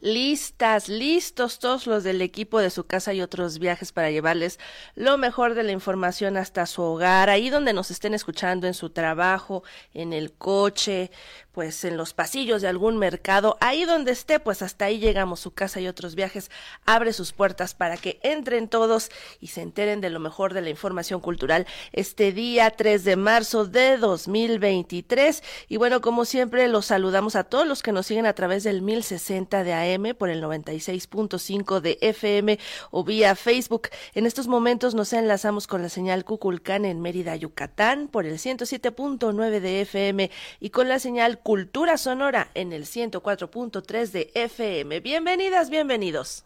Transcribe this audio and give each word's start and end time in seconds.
listas, 0.00 0.88
listos 0.88 1.58
todos 1.58 1.86
los 1.86 2.04
del 2.04 2.22
equipo 2.22 2.60
de 2.60 2.70
su 2.70 2.84
casa 2.84 3.12
y 3.12 3.20
otros 3.20 3.58
viajes 3.58 3.92
para 3.92 4.10
llevarles 4.10 4.58
lo 4.94 5.18
mejor 5.18 5.54
de 5.54 5.62
la 5.62 5.72
información 5.72 6.36
hasta 6.36 6.66
su 6.66 6.82
hogar, 6.82 7.28
ahí 7.28 7.50
donde 7.50 7.72
nos 7.72 7.90
estén 7.90 8.14
escuchando 8.14 8.66
en 8.66 8.74
su 8.74 8.90
trabajo, 8.90 9.62
en 9.92 10.12
el 10.12 10.32
coche, 10.32 11.10
pues 11.52 11.84
en 11.84 11.96
los 11.96 12.14
pasillos 12.14 12.62
de 12.62 12.68
algún 12.68 12.96
mercado, 12.96 13.56
ahí 13.60 13.84
donde 13.84 14.12
esté, 14.12 14.40
pues 14.40 14.62
hasta 14.62 14.86
ahí 14.86 14.98
llegamos, 14.98 15.40
su 15.40 15.52
casa 15.52 15.80
y 15.80 15.88
otros 15.88 16.14
viajes, 16.14 16.50
abre 16.86 17.12
sus 17.12 17.32
puertas 17.32 17.74
para 17.74 17.96
que 17.96 18.18
entren 18.22 18.68
todos 18.68 19.10
y 19.40 19.48
se 19.48 19.62
enteren 19.62 20.00
de 20.00 20.10
lo 20.10 20.20
mejor 20.20 20.54
de 20.54 20.62
la 20.62 20.70
información 20.70 21.20
cultural 21.20 21.66
este 21.92 22.32
día 22.32 22.70
3 22.70 23.04
de 23.04 23.16
marzo 23.16 23.66
de 23.66 23.96
2023. 23.96 25.42
Y 25.68 25.76
bueno, 25.76 26.00
como 26.00 26.24
siempre, 26.24 26.68
los 26.68 26.86
saludamos 26.86 27.36
a 27.36 27.44
todos 27.44 27.66
los 27.66 27.82
que 27.82 27.92
nos 27.92 28.06
siguen 28.06 28.26
a 28.26 28.34
través 28.34 28.64
del 28.64 28.82
1060 28.82 29.64
de 29.64 29.74
AM 29.74 29.89
por 30.16 30.30
el 30.30 30.42
96.5 30.42 31.80
de 31.80 31.98
FM 32.00 32.58
o 32.92 33.02
vía 33.02 33.34
Facebook. 33.34 33.88
En 34.14 34.24
estos 34.24 34.46
momentos 34.46 34.94
nos 34.94 35.12
enlazamos 35.12 35.66
con 35.66 35.82
la 35.82 35.88
señal 35.88 36.24
Cuculcán 36.24 36.84
en 36.84 37.00
Mérida, 37.00 37.34
Yucatán 37.34 38.06
por 38.06 38.24
el 38.24 38.34
107.9 38.34 39.60
de 39.60 39.80
FM 39.80 40.30
y 40.60 40.70
con 40.70 40.88
la 40.88 41.00
señal 41.00 41.40
Cultura 41.40 41.98
Sonora 41.98 42.50
en 42.54 42.72
el 42.72 42.84
104.3 42.84 44.10
de 44.12 44.30
FM. 44.34 45.00
Bienvenidas, 45.00 45.70
bienvenidos. 45.70 46.44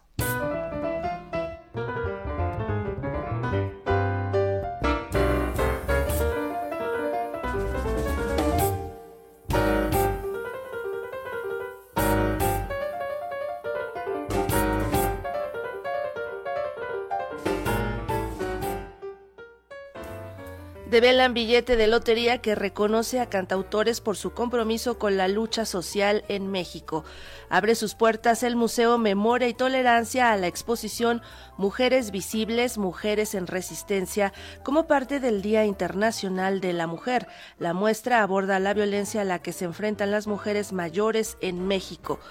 Develan 20.95 21.33
billete 21.33 21.75
de 21.75 21.87
lotería 21.87 22.37
que 22.37 22.55
reconoce 22.55 23.19
a 23.19 23.25
cantautores 23.25 23.99
por 23.99 24.15
su 24.15 24.31
compromiso 24.31 24.97
con 24.97 25.17
la 25.17 25.27
lucha 25.27 25.65
social 25.65 26.23
en 26.29 26.49
México. 26.49 27.03
Abre 27.49 27.75
sus 27.75 27.95
puertas 27.95 28.43
el 28.43 28.55
Museo 28.55 28.97
Memoria 28.97 29.49
y 29.49 29.53
Tolerancia 29.53 30.31
a 30.31 30.37
la 30.37 30.47
exposición 30.47 31.21
Mujeres 31.57 32.11
Visibles, 32.11 32.77
Mujeres 32.77 33.35
en 33.35 33.45
Resistencia 33.45 34.31
como 34.63 34.87
parte 34.87 35.19
del 35.19 35.41
Día 35.41 35.65
Internacional 35.65 36.61
de 36.61 36.71
la 36.71 36.87
Mujer. 36.87 37.27
La 37.59 37.73
muestra 37.73 38.23
aborda 38.23 38.57
la 38.59 38.73
violencia 38.73 39.19
a 39.19 39.25
la 39.25 39.39
que 39.39 39.51
se 39.51 39.65
enfrentan 39.65 40.11
las 40.11 40.27
mujeres 40.27 40.71
mayores 40.71 41.35
en 41.41 41.67
México. 41.67 42.21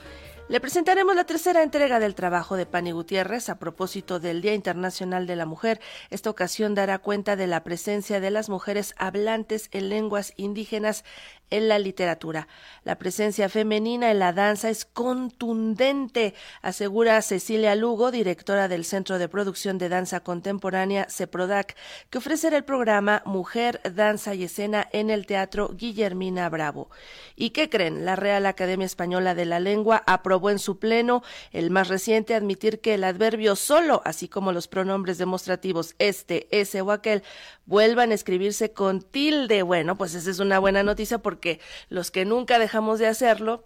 Le 0.46 0.60
presentaremos 0.60 1.16
la 1.16 1.24
tercera 1.24 1.62
entrega 1.62 1.98
del 1.98 2.14
trabajo 2.14 2.56
de 2.56 2.66
Pani 2.66 2.92
Gutiérrez 2.92 3.48
a 3.48 3.58
propósito 3.58 4.20
del 4.20 4.42
Día 4.42 4.52
Internacional 4.52 5.26
de 5.26 5.36
la 5.36 5.46
Mujer. 5.46 5.80
Esta 6.10 6.28
ocasión 6.28 6.74
dará 6.74 6.98
cuenta 6.98 7.34
de 7.34 7.46
la 7.46 7.64
presencia 7.64 8.20
de 8.20 8.30
las 8.30 8.50
mujeres 8.50 8.94
hablantes 8.98 9.70
en 9.72 9.88
lenguas 9.88 10.34
indígenas 10.36 11.02
en 11.50 11.68
la 11.68 11.78
literatura. 11.78 12.48
La 12.84 12.98
presencia 12.98 13.48
femenina 13.48 14.10
en 14.10 14.18
la 14.18 14.32
danza 14.32 14.70
es 14.70 14.84
contundente, 14.84 16.34
asegura 16.62 17.20
Cecilia 17.22 17.74
Lugo, 17.74 18.10
directora 18.10 18.68
del 18.68 18.84
Centro 18.84 19.18
de 19.18 19.28
Producción 19.28 19.78
de 19.78 19.88
Danza 19.88 20.20
Contemporánea 20.20 21.06
CEPRODAC, 21.08 21.76
que 22.10 22.18
ofrecerá 22.18 22.56
el 22.56 22.64
programa 22.64 23.22
Mujer, 23.24 23.80
Danza 23.94 24.34
y 24.34 24.44
Escena 24.44 24.88
en 24.92 25.10
el 25.10 25.26
Teatro 25.26 25.70
Guillermina 25.74 26.48
Bravo. 26.48 26.90
¿Y 27.36 27.50
qué 27.50 27.68
creen? 27.68 28.04
La 28.04 28.16
Real 28.16 28.46
Academia 28.46 28.86
Española 28.86 29.34
de 29.34 29.44
la 29.44 29.60
Lengua 29.60 30.02
aprobó 30.06 30.50
en 30.50 30.58
su 30.58 30.78
pleno 30.78 31.22
el 31.52 31.70
más 31.70 31.88
reciente 31.88 32.34
admitir 32.34 32.80
que 32.80 32.94
el 32.94 33.04
adverbio 33.04 33.56
solo, 33.56 34.02
así 34.04 34.28
como 34.28 34.52
los 34.52 34.68
pronombres 34.68 35.18
demostrativos 35.18 35.94
este, 35.98 36.48
ese 36.50 36.80
o 36.80 36.90
aquel, 36.90 37.22
vuelvan 37.66 38.10
a 38.10 38.14
escribirse 38.14 38.72
con 38.72 39.02
tilde. 39.02 39.62
Bueno, 39.62 39.96
pues 39.96 40.14
esa 40.14 40.30
es 40.30 40.38
una 40.38 40.58
buena 40.58 40.82
noticia 40.82 41.18
porque 41.18 41.33
los 41.88 42.10
que 42.10 42.24
nunca 42.24 42.58
dejamos 42.58 42.98
de 42.98 43.06
hacerlo, 43.06 43.64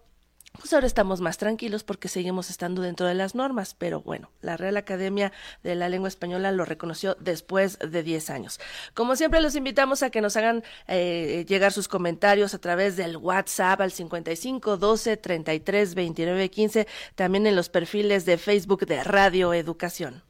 pues 0.59 0.73
ahora 0.73 0.87
estamos 0.87 1.21
más 1.21 1.39
tranquilos 1.39 1.85
porque 1.85 2.09
seguimos 2.09 2.51
estando 2.51 2.83
dentro 2.83 3.07
de 3.07 3.15
las 3.15 3.35
normas, 3.35 3.75
pero 3.75 4.01
bueno, 4.01 4.31
la 4.41 4.57
Real 4.57 4.77
Academia 4.77 5.33
de 5.63 5.75
la 5.75 5.89
Lengua 5.89 6.09
Española 6.09 6.51
lo 6.53 6.65
reconoció 6.65 7.17
después 7.21 7.79
de 7.79 8.03
10 8.03 8.31
años. 8.31 8.61
Como 8.95 9.15
siempre, 9.15 9.41
los 9.41 9.55
invitamos 9.55 10.03
a 10.03 10.11
que 10.11 10.21
nos 10.21 10.37
hagan 10.37 10.65
eh, 10.89 11.45
llegar 11.49 11.73
sus 11.73 11.87
comentarios 11.87 12.55
a 12.55 12.59
través 12.59 12.97
del 12.97 13.17
WhatsApp 13.17 13.81
al 13.81 13.93
55 13.93 14.79
12 14.79 15.17
33 15.17 15.95
29 15.95 16.51
15, 16.51 16.87
también 17.15 17.47
en 17.47 17.55
los 17.55 17.69
perfiles 17.69 18.25
de 18.25 18.39
Facebook 18.39 18.87
de 18.87 19.05
Radio 19.05 19.55
Educación. 19.55 20.23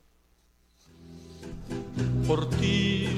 Por 2.26 2.50
ti 2.50 3.18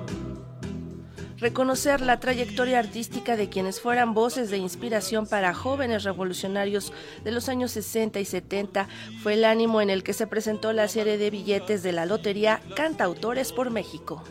reconocer 1.41 1.99
la 2.01 2.19
trayectoria 2.19 2.79
artística 2.79 3.35
de 3.35 3.49
quienes 3.49 3.81
fueran 3.81 4.13
voces 4.13 4.51
de 4.51 4.57
inspiración 4.57 5.25
para 5.25 5.55
jóvenes 5.55 6.03
revolucionarios 6.03 6.93
de 7.23 7.31
los 7.31 7.49
años 7.49 7.71
60 7.71 8.19
y 8.19 8.25
70 8.25 8.87
fue 9.23 9.33
el 9.33 9.43
ánimo 9.43 9.81
en 9.81 9.89
el 9.89 10.03
que 10.03 10.13
se 10.13 10.27
presentó 10.27 10.71
la 10.71 10.87
serie 10.87 11.17
de 11.17 11.31
billetes 11.31 11.81
de 11.81 11.91
la 11.91 12.05
lotería 12.05 12.61
Cantautores 12.75 13.51
por 13.51 13.71
México. 13.71 14.23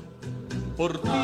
Por 0.77 1.03
ti 1.03 1.09
me 1.09 1.15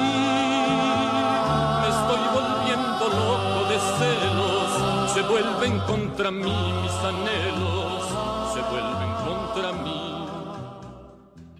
estoy 1.88 2.18
volviendo 2.34 3.08
loco 3.08 3.68
de 3.70 3.78
celos, 3.98 5.12
se 5.14 5.22
vuelven 5.22 5.78
contra 5.80 6.30
mí 6.32 6.72
mis 6.82 6.92
anhelos, 6.92 8.04
se 8.52 8.60
vuelven 8.62 9.12
contra 9.24 9.72
mí 9.84 10.25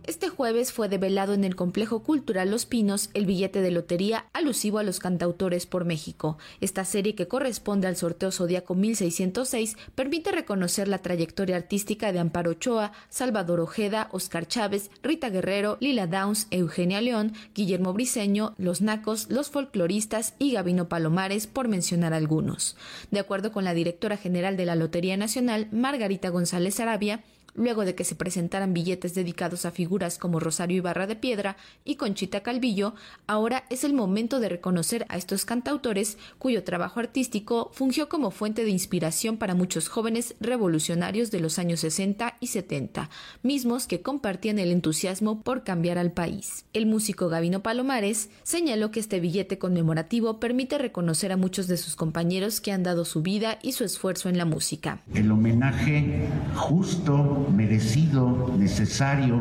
este 0.07 0.29
jueves 0.29 0.73
fue 0.73 0.89
develado 0.89 1.35
en 1.35 1.45
el 1.45 1.57
Complejo 1.57 2.03
Cultural 2.03 2.51
Los 2.51 2.67
Pinos 2.67 3.11
el 3.15 3.27
billete 3.27 3.61
de 3.61 3.71
lotería 3.71 4.27
alusivo 4.33 4.79
a 4.79 4.83
los 4.83 5.01
cantautores 5.01 5.67
por 5.67 5.85
México. 5.85 6.39
Esta 6.61 6.85
serie, 6.85 7.15
que 7.15 7.29
corresponde 7.29 7.87
al 7.87 7.97
sorteo 7.97 8.31
Zodíaco 8.31 8.75
1606, 8.75 9.77
permite 9.95 10.33
reconocer 10.33 10.89
la 10.89 10.99
trayectoria 10.99 11.57
artística 11.57 12.13
de 12.13 12.19
Amparo 12.19 12.53
Ochoa, 12.53 12.93
Salvador 13.09 13.61
Ojeda, 13.61 14.09
Oscar 14.13 14.47
Chávez, 14.47 14.91
Rita 15.03 15.31
Guerrero, 15.31 15.77
Lila 15.81 16.07
Downs, 16.07 16.47
Eugenia 16.51 17.01
León, 17.01 17.33
Guillermo 17.55 17.93
Briceño, 17.93 18.55
Los 18.59 18.81
Nacos, 18.81 19.31
Los 19.31 19.51
Folcloristas 19.51 20.35
y 20.39 20.53
Gabino 20.53 20.89
Palomares, 20.89 21.47
por 21.47 21.69
mencionar 21.69 22.13
algunos. 22.13 22.77
De 23.11 23.21
acuerdo 23.21 23.53
con 23.53 23.65
la 23.65 23.75
directora 23.75 24.17
general 24.17 24.57
de 24.57 24.67
la 24.67 24.77
Lotería 24.77 25.17
Nacional, 25.17 25.69
Margarita 25.73 26.29
González 26.29 26.81
Arabia, 26.81 27.23
luego 27.57 27.85
de 27.85 27.95
que 27.95 28.05
se 28.05 28.15
presentaran 28.15 28.73
billetes 28.73 29.15
dedicados 29.15 29.67
a 29.67 29.71
figuras 29.71 30.19
como 30.19 30.41
Rosario 30.41 30.77
Ibarra 30.77 31.07
de 31.07 31.17
Piedra 31.17 31.57
y 31.85 31.97
Conchita 31.97 32.43
Calvillo, 32.43 32.95
ahora 33.27 33.65
es 33.71 33.85
el 33.85 33.93
momento 33.93 34.39
de 34.41 34.49
reconocer 34.49 35.07
a 35.09 35.17
estos 35.17 35.45
cantautores 35.45 36.19
cuyo 36.39 36.63
trabajo 36.65 37.01
artístico 37.01 37.71
fungió 37.73 38.09
como 38.09 38.31
fuente 38.31 38.65
de 38.65 38.71
inspiración 38.71 39.37
para 39.37 39.55
muchos 39.55 39.89
jóvenes 39.89 40.35
revolucionarios 40.41 41.31
de 41.31 41.41
los 41.41 41.59
años 41.59 41.81
60 41.81 42.37
y 42.41 42.47
70, 42.49 43.11
mismos 43.43 43.87
que 43.87 44.03
compartían 44.03 44.59
el 44.59 44.71
entusiasmo 44.71 45.43
por 45.43 45.65
cambiar 45.65 45.99
al 45.99 46.13
país. 46.13 46.65
El 46.73 46.87
músico 46.87 47.29
Gavino 47.29 47.63
Palomares 47.63 48.31
señaló 48.43 48.91
que 48.91 49.01
este 49.01 49.21
billete 49.21 49.59
conmemorativo 49.59 50.39
permite 50.39 50.79
reconocer 50.79 51.33
a 51.33 51.37
muchos 51.37 51.67
de 51.67 51.77
sus 51.77 51.97
compañeros 51.97 52.61
que 52.61 52.73
han 52.73 52.83
dado 52.83 53.05
su 53.05 53.23
vida 53.23 53.59
y 53.63 53.73
su 53.73 53.85
esfuerzo 53.85 54.29
en 54.29 54.39
la 54.39 54.45
música. 54.45 55.01
El 55.15 55.31
homenaje 55.31 56.29
justo 56.55 57.46
merecido, 57.55 58.55
necesario 58.59 59.41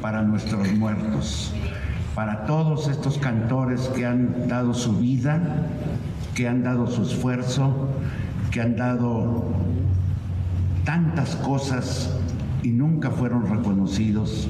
para 0.00 0.22
nuestros 0.22 0.72
muertos, 0.74 1.52
para 2.14 2.44
todos 2.44 2.88
estos 2.88 3.18
cantores 3.18 3.88
que 3.94 4.06
han 4.06 4.48
dado 4.48 4.74
su 4.74 4.98
vida, 4.98 5.40
que 6.34 6.48
han 6.48 6.62
dado 6.62 6.86
su 6.86 7.02
esfuerzo, 7.02 7.88
que 8.50 8.60
han 8.60 8.76
dado 8.76 9.44
tantas 10.84 11.36
cosas 11.36 12.16
y 12.62 12.68
nunca 12.70 13.10
fueron 13.10 13.48
reconocidos, 13.48 14.48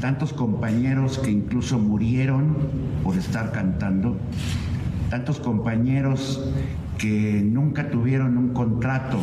tantos 0.00 0.32
compañeros 0.32 1.18
que 1.18 1.30
incluso 1.30 1.78
murieron 1.78 2.56
por 3.02 3.16
estar 3.16 3.52
cantando, 3.52 4.16
tantos 5.10 5.40
compañeros 5.40 6.48
que 6.98 7.42
nunca 7.44 7.90
tuvieron 7.90 8.36
un 8.38 8.48
contrato 8.50 9.18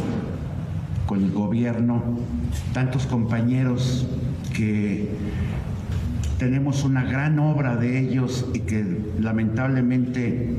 el 1.15 1.31
gobierno, 1.31 2.03
tantos 2.73 3.05
compañeros 3.05 4.07
que 4.53 5.09
tenemos 6.37 6.83
una 6.83 7.03
gran 7.03 7.39
obra 7.39 7.75
de 7.75 7.99
ellos 7.99 8.47
y 8.53 8.59
que 8.59 9.13
lamentablemente 9.19 10.57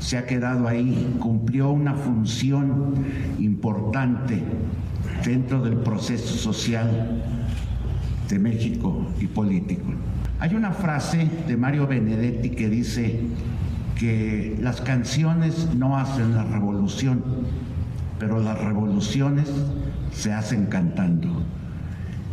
se 0.00 0.18
ha 0.18 0.26
quedado 0.26 0.66
ahí, 0.66 1.16
cumplió 1.20 1.70
una 1.70 1.94
función 1.94 2.94
importante 3.38 4.42
dentro 5.24 5.62
del 5.62 5.76
proceso 5.76 6.34
social 6.34 7.22
de 8.28 8.38
México 8.38 9.06
y 9.20 9.26
político. 9.26 9.92
Hay 10.38 10.54
una 10.54 10.72
frase 10.72 11.28
de 11.46 11.56
Mario 11.56 11.86
Benedetti 11.86 12.50
que 12.50 12.70
dice 12.70 13.20
que 13.98 14.56
las 14.60 14.80
canciones 14.80 15.74
no 15.74 15.98
hacen 15.98 16.34
la 16.34 16.44
revolución, 16.44 17.22
pero 18.18 18.40
las 18.40 18.58
revoluciones 18.58 19.52
se 20.12 20.32
hacen 20.32 20.66
cantando. 20.66 21.28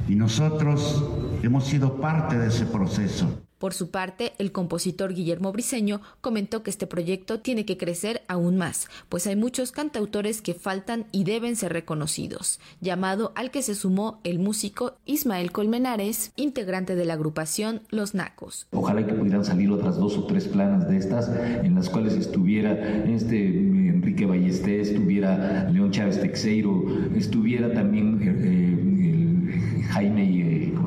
Y 0.08 0.16
nosotros 0.16 1.04
hemos 1.44 1.66
sido 1.66 2.00
parte 2.00 2.38
de 2.38 2.48
ese 2.48 2.66
proceso. 2.66 3.42
Por 3.58 3.74
su 3.74 3.90
parte, 3.90 4.34
el 4.38 4.52
compositor 4.52 5.16
Guillermo 5.16 5.52
Briceño 5.52 6.02
comentó 6.22 6.62
que 6.62 6.70
este 6.70 6.86
proyecto 6.86 7.40
tiene 7.40 7.66
que 7.66 7.78
crecer 7.78 8.22
aún 8.28 8.56
más, 8.56 8.88
pues 9.10 9.26
hay 9.26 9.36
muchos 9.36 9.72
cantautores 9.72 10.44
que 10.44 10.54
faltan 10.54 11.08
y 11.12 11.24
deben 11.24 11.56
ser 11.56 11.74
reconocidos, 11.74 12.60
llamado 12.82 13.32
al 13.36 13.50
que 13.50 13.64
se 13.64 13.74
sumó 13.74 14.20
el 14.24 14.38
músico 14.38 14.98
Ismael 15.06 15.52
Colmenares, 15.52 16.34
integrante 16.36 16.96
de 16.96 17.06
la 17.06 17.16
agrupación 17.16 17.82
Los 17.90 18.14
Nacos. 18.14 18.68
Ojalá 18.74 19.08
que 19.08 19.14
pudieran 19.14 19.44
salir 19.44 19.72
otras 19.72 19.98
dos 19.98 20.18
o 20.18 20.26
tres 20.26 20.48
planas 20.48 20.88
de 20.88 20.98
estas, 20.98 21.28
en 21.30 21.74
las 21.74 21.90
cuales 21.90 22.14
estuviera 22.14 22.74
este 23.06 23.67
Enrique 23.98 24.26
Ballestés, 24.26 24.90
estuviera 24.90 25.68
León 25.72 25.92
Chávez 25.92 26.22
Texeiro, 26.22 26.86
estuviera 27.16 27.74
también 27.74 28.20
eh, 28.22 29.84
Jaime 29.90 30.28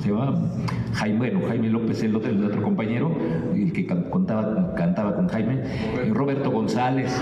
se 0.00 0.10
llama? 0.10 0.50
Jaime, 0.92 1.18
bueno, 1.18 1.40
Jaime 1.48 1.68
López, 1.68 2.02
el 2.02 2.16
otro, 2.16 2.62
compañero, 2.62 3.14
el 3.54 3.72
que 3.72 3.86
contaba, 3.86 4.74
cantaba 4.74 5.14
con 5.14 5.28
Jaime, 5.28 5.60
eh, 5.62 6.10
Roberto 6.12 6.50
González, 6.50 7.12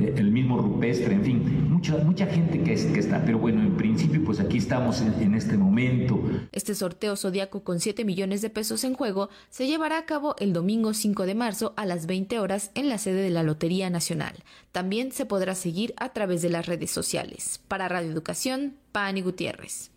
eh, 0.00 0.14
el 0.16 0.30
mismo 0.32 0.58
Rupestre, 0.58 1.14
en 1.14 1.22
fin, 1.22 1.75
mucha, 2.04 2.26
gente 2.26 2.62
que, 2.62 2.72
está. 2.72 3.24
Pero 3.24 3.38
bueno, 3.38 3.62
en 3.62 3.76
principio, 3.76 4.24
pues 4.24 4.40
aquí 4.40 4.58
estamos 4.58 5.00
en, 5.00 5.14
en 5.22 5.34
este 5.34 5.56
momento. 5.56 6.20
Este 6.52 6.74
sorteo 6.74 7.16
zodiaco 7.16 7.62
con 7.62 7.80
7 7.80 8.04
millones 8.04 8.42
de 8.42 8.50
pesos 8.50 8.84
en 8.84 8.94
juego 8.94 9.28
se 9.50 9.66
llevará 9.66 9.98
a 9.98 10.06
cabo 10.06 10.36
el 10.38 10.52
domingo 10.52 10.94
5 10.94 11.26
de 11.26 11.34
marzo 11.34 11.74
a 11.76 11.86
las 11.86 12.06
20 12.06 12.38
horas 12.38 12.70
en 12.74 12.88
la 12.88 12.98
sede 12.98 13.22
de 13.22 13.30
la 13.30 13.42
Lotería 13.42 13.90
Nacional. 13.90 14.34
También 14.72 15.12
se 15.12 15.26
podrá 15.26 15.54
seguir 15.54 15.94
a 15.96 16.12
través 16.12 16.42
de 16.42 16.50
las 16.50 16.66
redes 16.66 16.90
sociales. 16.90 17.60
Para 17.68 17.88
Radio 17.88 18.10
Educación, 18.10 18.76
Pani 18.92 19.22
Gutiérrez. 19.22 19.95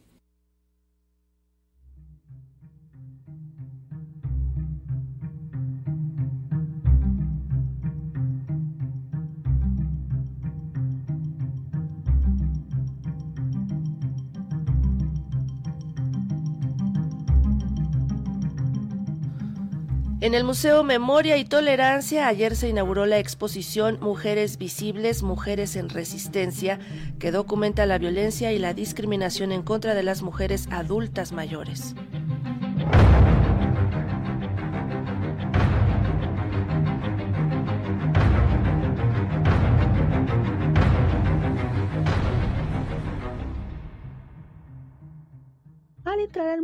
En 20.21 20.33
el 20.33 20.44
Museo 20.44 20.83
Memoria 20.83 21.38
y 21.38 21.45
Tolerancia 21.45 22.27
ayer 22.27 22.57
se 22.57 22.68
inauguró 22.68 23.06
la 23.06 23.19
exposición 23.19 24.00
Mujeres 24.01 24.57
Visibles, 24.57 25.24
Mujeres 25.24 25.77
en 25.77 25.88
Resistencia, 25.88 26.77
que 27.19 27.31
documenta 27.31 27.86
la 27.86 27.98
violencia 28.00 28.51
y 28.51 28.60
la 28.60 28.74
discriminación 28.74 29.54
en 29.54 29.62
contra 29.62 29.94
de 29.94 30.04
las 30.04 30.21
mujeres 30.21 30.68
adultas 30.71 31.31
mayores. 31.31 31.95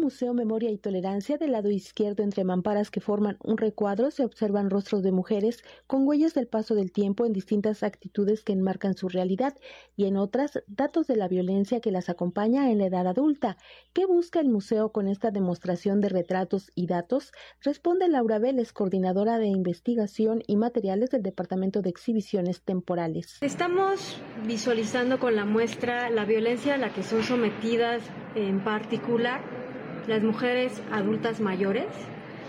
Museo 0.05 0.35
Memoria 0.35 0.69
y 0.69 0.77
Tolerancia, 0.77 1.39
del 1.39 1.53
lado 1.53 1.71
izquierdo 1.71 2.21
entre 2.21 2.43
mamparas 2.43 2.91
que 2.91 3.01
forman 3.01 3.37
un 3.43 3.57
recuadro, 3.57 4.11
se 4.11 4.23
observan 4.23 4.69
rostros 4.69 5.01
de 5.01 5.11
mujeres 5.11 5.63
con 5.87 6.07
huellas 6.07 6.35
del 6.35 6.45
paso 6.45 6.75
del 6.75 6.91
tiempo 6.91 7.25
en 7.25 7.33
distintas 7.33 7.81
actitudes 7.81 8.43
que 8.43 8.53
enmarcan 8.53 8.95
su 8.95 9.09
realidad 9.09 9.55
y 9.95 10.05
en 10.05 10.17
otras 10.17 10.61
datos 10.67 11.07
de 11.07 11.15
la 11.15 11.27
violencia 11.27 11.79
que 11.79 11.89
las 11.89 12.09
acompaña 12.09 12.69
en 12.69 12.77
la 12.77 12.85
edad 12.85 13.07
adulta. 13.07 13.57
¿Qué 13.93 14.05
busca 14.05 14.39
el 14.39 14.47
museo 14.47 14.91
con 14.91 15.07
esta 15.07 15.31
demostración 15.31 16.01
de 16.01 16.09
retratos 16.09 16.71
y 16.75 16.85
datos? 16.85 17.31
Responde 17.63 18.07
Laura 18.07 18.37
Vélez, 18.37 18.73
coordinadora 18.73 19.39
de 19.39 19.47
investigación 19.47 20.43
y 20.45 20.55
materiales 20.55 21.09
del 21.09 21.23
Departamento 21.23 21.81
de 21.81 21.89
Exhibiciones 21.89 22.61
Temporales. 22.61 23.39
Estamos 23.41 24.21
visualizando 24.45 25.17
con 25.17 25.35
la 25.35 25.45
muestra 25.45 26.11
la 26.11 26.25
violencia 26.25 26.75
a 26.75 26.77
la 26.77 26.93
que 26.93 27.01
son 27.01 27.23
sometidas 27.23 28.03
en 28.35 28.63
particular 28.63 29.64
las 30.07 30.23
mujeres 30.23 30.81
adultas 30.91 31.39
mayores, 31.39 31.87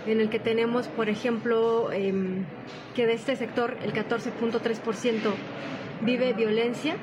en 0.06 0.20
el 0.20 0.30
que 0.30 0.38
tenemos, 0.38 0.88
por 0.88 1.08
ejemplo, 1.08 1.90
em, 1.92 2.44
que 2.94 3.06
de 3.06 3.14
este 3.14 3.36
sector 3.36 3.76
el 3.82 3.92
14.3% 3.92 5.34
vive 6.02 6.32
violencia 6.32 6.96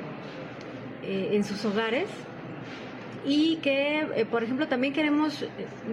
eh, 1.02 1.30
en 1.32 1.44
sus 1.44 1.64
hogares 1.64 2.08
y 3.26 3.56
que, 3.56 4.06
eh, 4.14 4.26
por 4.26 4.42
ejemplo, 4.42 4.68
también 4.68 4.92
queremos 4.92 5.46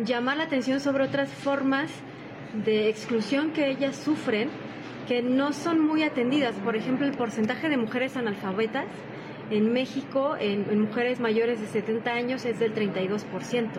llamar 0.05 0.37
la 0.37 0.43
atención 0.43 0.79
sobre 0.79 1.03
otras 1.03 1.29
formas 1.29 1.91
de 2.65 2.89
exclusión 2.89 3.51
que 3.51 3.69
ellas 3.69 3.95
sufren 3.95 4.49
que 5.07 5.21
no 5.21 5.53
son 5.53 5.79
muy 5.79 6.03
atendidas. 6.03 6.55
Por 6.63 6.75
ejemplo, 6.75 7.05
el 7.05 7.13
porcentaje 7.13 7.69
de 7.69 7.77
mujeres 7.77 8.15
analfabetas 8.15 8.85
en 9.51 9.73
México, 9.73 10.35
en, 10.39 10.81
mujeres 10.81 11.19
mayores 11.19 11.59
de 11.59 11.67
70 11.67 12.11
años, 12.11 12.45
es 12.45 12.59
del 12.59 12.73
32%. 12.73 13.69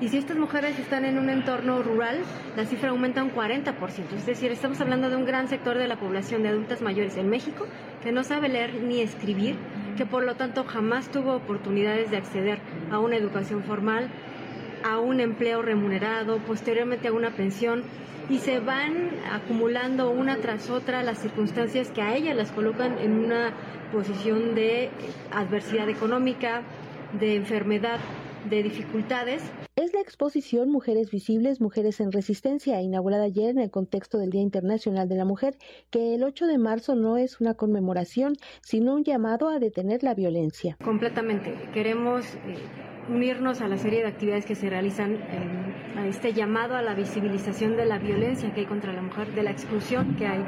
Y 0.00 0.08
si 0.08 0.16
estas 0.16 0.38
mujeres 0.38 0.78
están 0.78 1.04
en 1.04 1.18
un 1.18 1.28
entorno 1.28 1.82
rural, 1.82 2.20
la 2.56 2.64
cifra 2.64 2.88
aumenta 2.90 3.22
un 3.22 3.32
40%. 3.32 3.74
Es 4.16 4.24
decir, 4.24 4.50
estamos 4.50 4.80
hablando 4.80 5.10
de 5.10 5.16
un 5.16 5.26
gran 5.26 5.48
sector 5.48 5.76
de 5.76 5.86
la 5.86 5.96
población 5.96 6.42
de 6.42 6.48
adultas 6.48 6.80
mayores 6.80 7.18
en 7.18 7.28
México 7.28 7.66
que 8.02 8.12
no 8.12 8.24
sabe 8.24 8.48
leer 8.48 8.82
ni 8.82 9.02
escribir, 9.02 9.56
que 9.98 10.06
por 10.06 10.24
lo 10.24 10.36
tanto 10.36 10.64
jamás 10.64 11.10
tuvo 11.10 11.34
oportunidades 11.34 12.10
de 12.10 12.16
acceder 12.16 12.58
a 12.90 12.98
una 12.98 13.16
educación 13.16 13.62
formal, 13.62 14.08
a 14.84 14.98
un 14.98 15.20
empleo 15.20 15.62
remunerado, 15.62 16.38
posteriormente 16.38 17.08
a 17.08 17.12
una 17.12 17.30
pensión 17.30 17.84
y 18.28 18.38
se 18.38 18.60
van 18.60 19.10
acumulando 19.30 20.10
una 20.10 20.36
tras 20.36 20.70
otra 20.70 21.02
las 21.02 21.18
circunstancias 21.18 21.90
que 21.90 22.00
a 22.00 22.16
ellas 22.16 22.36
las 22.36 22.52
colocan 22.52 22.98
en 22.98 23.12
una 23.12 23.52
posición 23.92 24.54
de 24.54 24.90
adversidad 25.32 25.88
económica, 25.88 26.62
de 27.18 27.34
enfermedad, 27.34 27.98
de 28.48 28.62
dificultades. 28.62 29.42
Es 29.74 29.92
la 29.92 30.00
exposición 30.00 30.70
Mujeres 30.70 31.10
Visibles, 31.10 31.60
Mujeres 31.60 32.00
en 32.00 32.12
Resistencia, 32.12 32.80
inaugurada 32.80 33.24
ayer 33.24 33.50
en 33.50 33.58
el 33.58 33.70
contexto 33.70 34.18
del 34.18 34.30
Día 34.30 34.42
Internacional 34.42 35.08
de 35.08 35.16
la 35.16 35.24
Mujer, 35.24 35.56
que 35.90 36.14
el 36.14 36.22
8 36.22 36.46
de 36.46 36.58
marzo 36.58 36.94
no 36.94 37.16
es 37.16 37.40
una 37.40 37.54
conmemoración, 37.54 38.34
sino 38.62 38.94
un 38.94 39.04
llamado 39.04 39.48
a 39.48 39.58
detener 39.58 40.02
la 40.02 40.14
violencia. 40.14 40.76
Completamente. 40.82 41.54
Queremos 41.72 42.24
eh, 42.46 42.58
unirnos 43.10 43.60
a 43.60 43.68
la 43.68 43.76
serie 43.76 44.00
de 44.00 44.08
actividades 44.08 44.46
que 44.46 44.54
se 44.54 44.70
realizan 44.70 45.18
a 45.96 46.06
este 46.06 46.32
llamado 46.32 46.76
a 46.76 46.82
la 46.82 46.94
visibilización 46.94 47.76
de 47.76 47.84
la 47.84 47.98
violencia 47.98 48.52
que 48.54 48.60
hay 48.60 48.66
contra 48.66 48.92
la 48.92 49.02
mujer, 49.02 49.28
de 49.32 49.42
la 49.42 49.50
exclusión 49.50 50.14
que 50.16 50.26
hay 50.26 50.44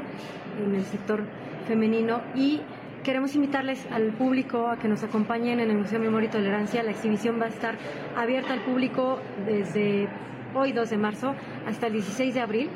en 0.65 0.75
el 0.75 0.83
sector 0.83 1.23
femenino 1.67 2.21
y 2.35 2.61
queremos 3.03 3.35
invitarles 3.35 3.85
al 3.91 4.13
público 4.13 4.67
a 4.67 4.77
que 4.77 4.87
nos 4.87 5.03
acompañen 5.03 5.59
en 5.59 5.69
el 5.69 5.77
Museo 5.77 5.99
Memoria 5.99 6.29
y 6.29 6.31
Tolerancia. 6.31 6.81
La 6.83 6.91
exhibición 6.91 7.39
va 7.39 7.45
a 7.45 7.49
estar 7.49 7.75
abierta 8.15 8.53
al 8.53 8.61
público 8.61 9.19
desde 9.45 10.07
hoy 10.55 10.71
2 10.71 10.89
de 10.89 10.97
marzo 10.97 11.35
hasta 11.67 11.87
el 11.87 11.93
16 11.93 12.33
de 12.33 12.41
abril. 12.41 12.69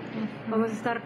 Vamos 0.50 0.70
a 0.70 0.74
estar 0.74 1.02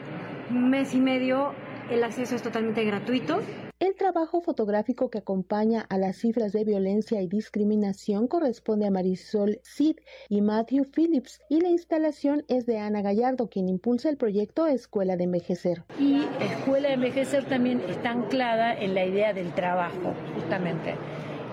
mes 0.49 0.93
y 0.95 0.99
medio 0.99 1.53
el 1.91 2.03
acceso 2.03 2.35
es 2.35 2.41
totalmente 2.41 2.83
gratuito. 2.85 3.41
El 3.81 3.95
trabajo 3.95 4.41
fotográfico 4.41 5.09
que 5.09 5.17
acompaña 5.17 5.87
a 5.89 5.97
las 5.97 6.17
cifras 6.17 6.51
de 6.51 6.63
violencia 6.63 7.19
y 7.19 7.27
discriminación 7.27 8.27
corresponde 8.27 8.85
a 8.85 8.91
Marisol 8.91 9.59
Cid 9.63 9.95
y 10.29 10.41
Matthew 10.41 10.85
Phillips 10.95 11.41
y 11.49 11.61
la 11.61 11.69
instalación 11.69 12.45
es 12.47 12.67
de 12.67 12.77
Ana 12.77 13.01
Gallardo, 13.01 13.49
quien 13.49 13.67
impulsa 13.67 14.09
el 14.09 14.17
proyecto 14.17 14.67
Escuela 14.67 15.17
de 15.17 15.23
Envejecer. 15.23 15.81
Y 15.99 16.21
Escuela 16.39 16.89
de 16.89 16.93
Envejecer 16.93 17.45
también 17.45 17.81
está 17.89 18.11
anclada 18.11 18.71
en 18.75 18.93
la 18.93 19.03
idea 19.03 19.33
del 19.33 19.51
trabajo, 19.55 20.13
justamente. 20.35 20.93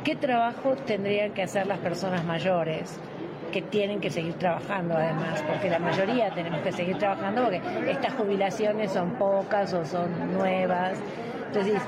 ¿Qué 0.05 0.15
trabajo 0.15 0.77
tendrían 0.87 1.33
que 1.33 1.45
hacer 1.45 1.67
las 1.67 1.79
personas 1.79 2.27
mayores? 2.27 3.01
que 3.49 3.63
tienen 3.63 3.99
que 3.99 4.11
seguir 4.11 4.35
trabajando 4.35 4.95
además, 4.95 5.43
porque 5.49 5.71
la 5.71 5.79
mayoría 5.79 6.29
tenemos 6.35 6.61
que 6.61 6.71
seguir 6.71 6.99
trabajando 6.99 7.45
porque 7.45 7.63
estas 7.91 8.13
jubilaciones 8.13 8.93
son 8.93 9.13
pocas 9.13 9.73
o 9.73 9.87
son 9.87 10.35
nuevas. 10.35 10.99
Entonces, 11.49 11.81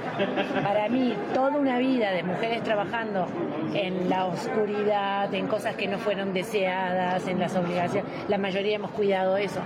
para 0.62 0.88
mí, 0.88 1.14
toda 1.34 1.58
una 1.58 1.78
vida 1.78 2.12
de 2.12 2.22
mujeres 2.22 2.62
trabajando 2.62 3.26
en 3.74 4.08
la 4.08 4.24
oscuridad, 4.24 5.32
en 5.34 5.46
cosas 5.46 5.76
que 5.76 5.86
no 5.86 5.98
fueron 5.98 6.32
deseadas, 6.32 7.28
en 7.28 7.38
las 7.38 7.54
obligaciones, 7.54 8.10
la 8.28 8.38
mayoría 8.38 8.76
hemos 8.76 8.90
cuidado 8.92 9.36
eso. 9.36 9.60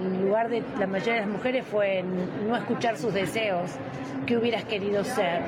el 0.00 0.22
lugar 0.22 0.48
de 0.48 0.62
la 0.78 0.86
mayoría 0.86 1.14
de 1.14 1.20
las 1.20 1.28
mujeres 1.28 1.66
fue 1.66 2.04
no 2.46 2.56
escuchar 2.56 2.96
sus 2.96 3.12
deseos, 3.12 3.72
que 4.24 4.36
hubieras 4.36 4.64
querido 4.64 5.02
ser. 5.02 5.42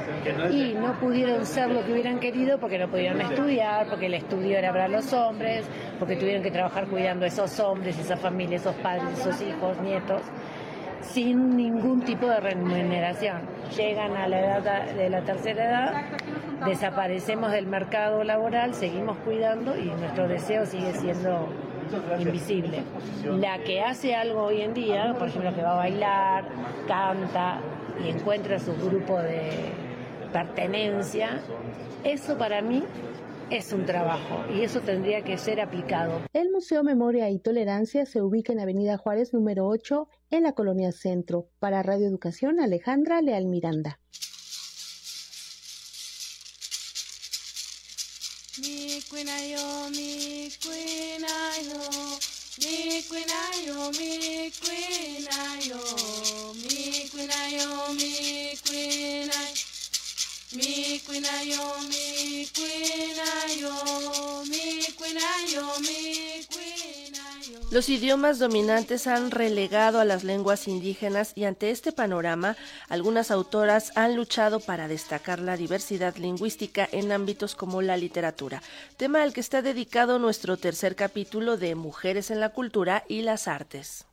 Y 0.50 0.74
no 0.74 0.98
pudieron 0.98 1.46
ser 1.46 1.70
lo 1.70 1.84
que 1.84 1.92
hubieran 1.92 2.18
querido 2.18 2.58
porque 2.58 2.78
no 2.78 2.88
pudieron 2.88 3.20
estudiar, 3.20 3.86
porque 3.86 4.06
el 4.06 4.14
estudio 4.14 4.58
era 4.58 4.72
para 4.72 4.88
los 4.88 5.12
hombres, 5.12 5.64
porque 6.00 6.16
tuvieron 6.16 6.42
que 6.42 6.50
trabajar 6.50 6.86
cuidando 6.88 7.24
a 7.24 7.28
esos 7.28 7.60
hombres, 7.60 7.96
esa 7.98 8.16
familia, 8.16 8.56
esos 8.56 8.74
padres, 8.76 9.20
esos 9.20 9.40
hijos, 9.42 9.80
nietos 9.80 10.22
sin 11.02 11.56
ningún 11.56 12.02
tipo 12.02 12.26
de 12.26 12.40
remuneración. 12.40 13.42
Llegan 13.76 14.16
a 14.16 14.28
la 14.28 14.40
edad 14.40 14.94
de 14.94 15.10
la 15.10 15.22
tercera 15.22 15.64
edad, 15.64 16.04
desaparecemos 16.66 17.52
del 17.52 17.66
mercado 17.66 18.24
laboral, 18.24 18.74
seguimos 18.74 19.18
cuidando 19.18 19.76
y 19.76 19.86
nuestro 19.86 20.28
deseo 20.28 20.66
sigue 20.66 20.92
siendo 20.94 21.48
invisible. 22.18 22.82
La 23.24 23.58
que 23.58 23.82
hace 23.82 24.14
algo 24.14 24.44
hoy 24.44 24.62
en 24.62 24.74
día, 24.74 25.14
por 25.18 25.28
ejemplo, 25.28 25.54
que 25.54 25.62
va 25.62 25.72
a 25.72 25.76
bailar, 25.76 26.44
canta 26.86 27.60
y 28.04 28.10
encuentra 28.10 28.58
su 28.58 28.74
grupo 28.74 29.18
de 29.18 29.72
pertenencia, 30.32 31.40
eso 32.04 32.38
para 32.38 32.62
mí 32.62 32.82
es 33.52 33.70
un 33.72 33.84
trabajo 33.84 34.46
y 34.54 34.62
eso 34.62 34.80
tendría 34.80 35.22
que 35.22 35.36
ser 35.36 35.60
aplicado. 35.60 36.22
El 36.32 36.50
Museo 36.50 36.82
Memoria 36.82 37.28
y 37.28 37.38
Tolerancia 37.38 38.06
se 38.06 38.22
ubica 38.22 38.52
en 38.52 38.60
Avenida 38.60 38.96
Juárez 38.96 39.34
número 39.34 39.66
8 39.66 40.08
en 40.30 40.44
la 40.44 40.52
Colonia 40.52 40.90
Centro. 40.90 41.48
Para 41.58 41.82
Radio 41.82 42.08
Educación, 42.08 42.60
Alejandra 42.60 43.20
Leal 43.20 43.44
Miranda. 43.46 43.98
Los 67.70 67.88
idiomas 67.88 68.38
dominantes 68.38 69.06
han 69.06 69.30
relegado 69.30 69.98
a 69.98 70.04
las 70.04 70.24
lenguas 70.24 70.68
indígenas 70.68 71.32
y 71.34 71.44
ante 71.44 71.70
este 71.70 71.90
panorama, 71.90 72.56
algunas 72.90 73.30
autoras 73.30 73.92
han 73.96 74.14
luchado 74.14 74.60
para 74.60 74.88
destacar 74.88 75.38
la 75.38 75.56
diversidad 75.56 76.16
lingüística 76.16 76.86
en 76.92 77.12
ámbitos 77.12 77.54
como 77.54 77.80
la 77.80 77.96
literatura, 77.96 78.62
tema 78.98 79.22
al 79.22 79.32
que 79.32 79.40
está 79.40 79.62
dedicado 79.62 80.18
nuestro 80.18 80.58
tercer 80.58 80.96
capítulo 80.96 81.56
de 81.56 81.74
Mujeres 81.74 82.30
en 82.30 82.40
la 82.40 82.50
Cultura 82.50 83.04
y 83.08 83.22
las 83.22 83.48
Artes. 83.48 84.04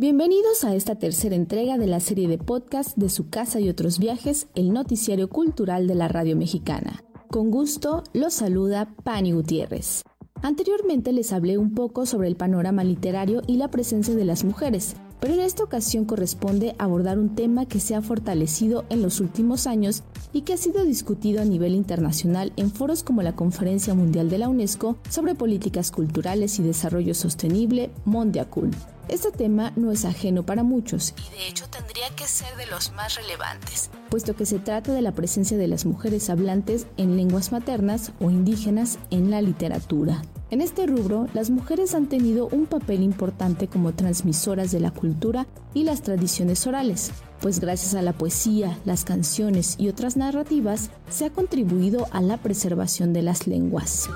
Bienvenidos 0.00 0.64
a 0.64 0.74
esta 0.74 0.94
tercera 0.94 1.36
entrega 1.36 1.76
de 1.76 1.86
la 1.86 2.00
serie 2.00 2.26
de 2.26 2.38
podcast 2.38 2.96
de 2.96 3.10
Su 3.10 3.28
Casa 3.28 3.60
y 3.60 3.68
otros 3.68 3.98
viajes, 3.98 4.48
el 4.54 4.72
noticiario 4.72 5.28
cultural 5.28 5.86
de 5.86 5.94
la 5.94 6.08
radio 6.08 6.36
mexicana. 6.36 7.04
Con 7.28 7.50
gusto 7.50 8.02
los 8.14 8.32
saluda 8.32 8.94
Pani 9.04 9.32
Gutiérrez. 9.32 10.02
Anteriormente 10.40 11.12
les 11.12 11.34
hablé 11.34 11.58
un 11.58 11.74
poco 11.74 12.06
sobre 12.06 12.28
el 12.28 12.36
panorama 12.36 12.82
literario 12.82 13.42
y 13.46 13.58
la 13.58 13.70
presencia 13.70 14.14
de 14.14 14.24
las 14.24 14.42
mujeres, 14.42 14.96
pero 15.20 15.34
en 15.34 15.40
esta 15.40 15.62
ocasión 15.62 16.04
corresponde 16.04 16.74
abordar 16.78 17.18
un 17.18 17.34
tema 17.34 17.66
que 17.66 17.80
se 17.80 17.94
ha 17.94 18.02
fortalecido 18.02 18.84
en 18.88 19.02
los 19.02 19.20
últimos 19.20 19.66
años 19.66 20.02
y 20.32 20.42
que 20.42 20.54
ha 20.54 20.56
sido 20.56 20.84
discutido 20.84 21.42
a 21.42 21.44
nivel 21.44 21.74
internacional 21.74 22.52
en 22.56 22.70
foros 22.70 23.02
como 23.02 23.22
la 23.22 23.36
Conferencia 23.36 23.94
Mundial 23.94 24.30
de 24.30 24.38
la 24.38 24.48
UNESCO 24.48 24.96
sobre 25.08 25.34
Políticas 25.34 25.90
Culturales 25.90 26.58
y 26.58 26.62
Desarrollo 26.62 27.14
Sostenible, 27.14 27.90
Mondiacul. 28.04 28.70
Este 29.08 29.32
tema 29.32 29.72
no 29.74 29.90
es 29.90 30.04
ajeno 30.04 30.46
para 30.46 30.62
muchos 30.62 31.14
y 31.18 31.36
de 31.36 31.48
hecho 31.48 31.66
tendría 31.68 32.08
que 32.14 32.28
ser 32.28 32.56
de 32.56 32.66
los 32.66 32.92
más 32.92 33.16
relevantes, 33.16 33.90
puesto 34.08 34.36
que 34.36 34.46
se 34.46 34.60
trata 34.60 34.92
de 34.92 35.02
la 35.02 35.12
presencia 35.12 35.58
de 35.58 35.66
las 35.66 35.84
mujeres 35.84 36.30
hablantes 36.30 36.86
en 36.96 37.16
lenguas 37.16 37.50
maternas 37.50 38.12
o 38.20 38.30
indígenas 38.30 38.98
en 39.10 39.32
la 39.32 39.42
literatura. 39.42 40.22
En 40.50 40.60
este 40.60 40.84
rubro, 40.86 41.28
las 41.32 41.48
mujeres 41.48 41.94
han 41.94 42.08
tenido 42.08 42.48
un 42.48 42.66
papel 42.66 43.04
importante 43.04 43.68
como 43.68 43.92
transmisoras 43.92 44.72
de 44.72 44.80
la 44.80 44.90
cultura 44.90 45.46
y 45.74 45.84
las 45.84 46.02
tradiciones 46.02 46.66
orales, 46.66 47.12
pues 47.40 47.60
gracias 47.60 47.94
a 47.94 48.02
la 48.02 48.12
poesía, 48.12 48.76
las 48.84 49.04
canciones 49.04 49.76
y 49.78 49.88
otras 49.88 50.16
narrativas 50.16 50.90
se 51.08 51.26
ha 51.26 51.30
contribuido 51.30 52.08
a 52.10 52.20
la 52.20 52.36
preservación 52.36 53.12
de 53.12 53.22
las 53.22 53.46
lenguas. 53.46 54.10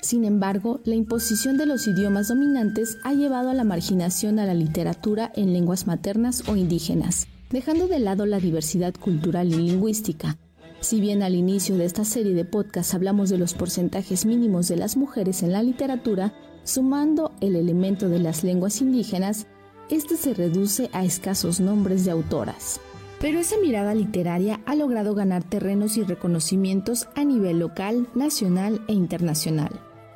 Sin 0.00 0.24
embargo, 0.24 0.80
la 0.84 0.94
imposición 0.94 1.56
de 1.56 1.66
los 1.66 1.88
idiomas 1.88 2.28
dominantes 2.28 2.98
ha 3.02 3.14
llevado 3.14 3.50
a 3.50 3.54
la 3.54 3.64
marginación 3.64 4.38
a 4.38 4.46
la 4.46 4.54
literatura 4.54 5.32
en 5.34 5.52
lenguas 5.52 5.88
maternas 5.88 6.48
o 6.48 6.54
indígenas, 6.54 7.26
dejando 7.50 7.88
de 7.88 7.98
lado 7.98 8.26
la 8.26 8.38
diversidad 8.38 8.94
cultural 8.94 9.48
y 9.48 9.56
lingüística. 9.56 10.36
Si 10.82 11.00
bien 11.00 11.22
al 11.22 11.36
inicio 11.36 11.76
de 11.76 11.84
esta 11.84 12.04
serie 12.04 12.34
de 12.34 12.44
podcasts 12.44 12.92
hablamos 12.92 13.30
de 13.30 13.38
los 13.38 13.54
porcentajes 13.54 14.26
mínimos 14.26 14.66
de 14.66 14.76
las 14.76 14.96
mujeres 14.96 15.44
en 15.44 15.52
la 15.52 15.62
literatura, 15.62 16.34
sumando 16.64 17.30
el 17.40 17.54
elemento 17.54 18.08
de 18.08 18.18
las 18.18 18.42
lenguas 18.42 18.80
indígenas, 18.80 19.46
este 19.90 20.16
se 20.16 20.34
reduce 20.34 20.90
a 20.92 21.04
escasos 21.04 21.60
nombres 21.60 22.04
de 22.04 22.10
autoras. 22.10 22.80
Pero 23.20 23.38
esa 23.38 23.54
mirada 23.62 23.94
literaria 23.94 24.60
ha 24.66 24.74
logrado 24.74 25.14
ganar 25.14 25.44
terrenos 25.44 25.96
y 25.96 26.02
reconocimientos 26.02 27.06
a 27.14 27.22
nivel 27.22 27.60
local, 27.60 28.08
nacional 28.16 28.80
e 28.88 28.92
internacional. 28.92 29.70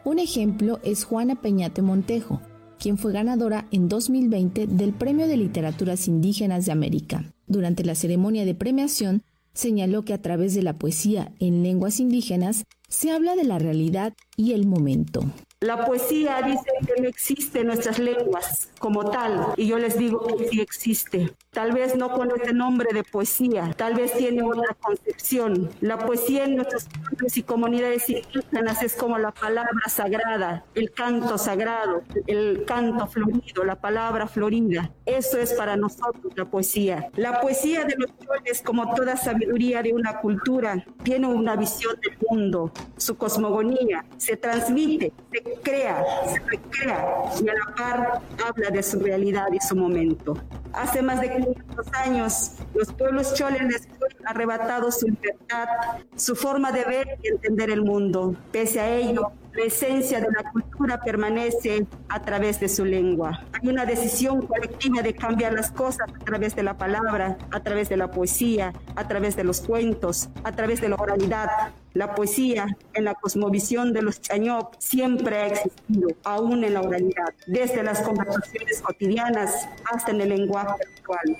Un 0.04 0.18
ejemplo 0.18 0.80
es 0.82 1.04
Juana 1.04 1.40
Peñate 1.40 1.80
Montejo, 1.80 2.40
quien 2.80 2.98
fue 2.98 3.12
ganadora 3.12 3.68
en 3.70 3.88
2020 3.88 4.66
del 4.66 4.92
Premio 4.92 5.28
de 5.28 5.36
Literaturas 5.36 6.08
Indígenas 6.08 6.66
de 6.66 6.72
América. 6.72 7.32
Durante 7.46 7.84
la 7.84 7.94
ceremonia 7.94 8.44
de 8.44 8.56
premiación, 8.56 9.22
señaló 9.56 10.04
que 10.04 10.12
a 10.12 10.20
través 10.20 10.54
de 10.54 10.62
la 10.62 10.74
poesía 10.74 11.32
en 11.40 11.62
lenguas 11.62 11.98
indígenas 11.98 12.64
se 12.88 13.10
habla 13.10 13.34
de 13.34 13.44
la 13.44 13.58
realidad 13.58 14.12
y 14.36 14.52
el 14.52 14.66
momento. 14.66 15.24
La 15.60 15.86
poesía 15.86 16.42
dice 16.42 16.70
que 16.86 17.00
no 17.00 17.08
existe 17.08 17.64
nuestras 17.64 17.98
lenguas 17.98 18.68
como 18.78 19.10
tal, 19.10 19.54
y 19.56 19.66
yo 19.66 19.78
les 19.78 19.98
digo 19.98 20.24
que 20.26 20.48
sí 20.48 20.60
existe. 20.60 21.32
Tal 21.56 21.72
vez 21.72 21.96
no 21.96 22.10
con 22.10 22.30
ese 22.30 22.52
nombre 22.52 22.90
de 22.92 23.02
poesía, 23.02 23.72
tal 23.78 23.94
vez 23.94 24.12
tiene 24.12 24.42
otra 24.42 24.76
concepción. 24.78 25.70
La 25.80 25.96
poesía 25.96 26.44
en 26.44 26.56
nuestros 26.56 26.84
pueblos 26.84 27.34
y 27.34 27.42
comunidades 27.42 28.10
indígenas 28.10 28.82
es 28.82 28.94
como 28.94 29.16
la 29.16 29.32
palabra 29.32 29.88
sagrada, 29.88 30.66
el 30.74 30.90
canto 30.90 31.38
sagrado, 31.38 32.02
el 32.26 32.66
canto 32.66 33.06
florido, 33.06 33.64
la 33.64 33.76
palabra 33.76 34.26
florida. 34.26 34.90
Eso 35.06 35.38
es 35.38 35.54
para 35.54 35.78
nosotros 35.78 36.30
la 36.36 36.44
poesía. 36.44 37.08
La 37.16 37.40
poesía 37.40 37.84
de 37.84 37.94
los 37.96 38.12
pueblos, 38.12 38.60
como 38.62 38.94
toda 38.94 39.16
sabiduría 39.16 39.82
de 39.82 39.94
una 39.94 40.20
cultura, 40.20 40.84
tiene 41.04 41.26
una 41.26 41.56
visión 41.56 41.98
del 42.02 42.18
mundo, 42.28 42.70
su 42.98 43.16
cosmogonía, 43.16 44.04
se 44.18 44.36
transmite, 44.36 45.10
se 45.32 45.42
crea, 45.62 46.04
se 46.26 46.38
recrea 46.38 47.32
y 47.42 47.48
a 47.48 47.54
la 47.54 47.74
par 47.74 48.20
habla 48.46 48.68
de 48.68 48.82
su 48.82 49.00
realidad 49.00 49.46
y 49.54 49.66
su 49.66 49.74
momento. 49.74 50.36
Hace 50.74 51.00
más 51.00 51.22
de 51.22 51.45
500 51.54 51.86
años, 51.94 52.52
los 52.74 52.92
pueblos 52.92 53.34
choles 53.34 53.62
les 53.62 53.86
fue 53.86 54.08
arrebatado 54.24 54.90
su 54.90 55.06
libertad, 55.06 55.68
su 56.16 56.34
forma 56.34 56.72
de 56.72 56.84
ver 56.84 57.18
y 57.22 57.28
entender 57.28 57.70
el 57.70 57.82
mundo. 57.82 58.34
Pese 58.52 58.80
a 58.80 58.88
ello, 58.88 59.32
la 59.56 59.64
esencia 59.64 60.20
de 60.20 60.28
la 60.30 60.50
cultura 60.50 61.00
permanece 61.00 61.86
a 62.08 62.20
través 62.20 62.60
de 62.60 62.68
su 62.68 62.84
lengua. 62.84 63.42
Hay 63.52 63.68
una 63.68 63.86
decisión 63.86 64.46
colectiva 64.46 65.00
de 65.02 65.14
cambiar 65.14 65.54
las 65.54 65.70
cosas 65.70 66.08
a 66.14 66.24
través 66.24 66.54
de 66.54 66.62
la 66.62 66.76
palabra, 66.76 67.38
a 67.50 67.60
través 67.60 67.88
de 67.88 67.96
la 67.96 68.10
poesía, 68.10 68.74
a 68.94 69.08
través 69.08 69.34
de 69.34 69.44
los 69.44 69.62
cuentos, 69.62 70.28
a 70.44 70.52
través 70.52 70.80
de 70.80 70.90
la 70.90 70.96
oralidad. 70.96 71.48
La 71.94 72.14
poesía 72.14 72.66
en 72.92 73.04
la 73.04 73.14
cosmovisión 73.14 73.94
de 73.94 74.02
los 74.02 74.20
chañop 74.20 74.74
siempre 74.78 75.36
ha 75.36 75.46
existido, 75.46 76.08
aún 76.24 76.62
en 76.62 76.74
la 76.74 76.82
oralidad, 76.82 77.32
desde 77.46 77.82
las 77.82 78.02
conversaciones 78.02 78.82
cotidianas 78.82 79.68
hasta 79.90 80.10
en 80.10 80.20
el 80.20 80.28
lenguaje 80.28 80.74
actual. 80.96 81.38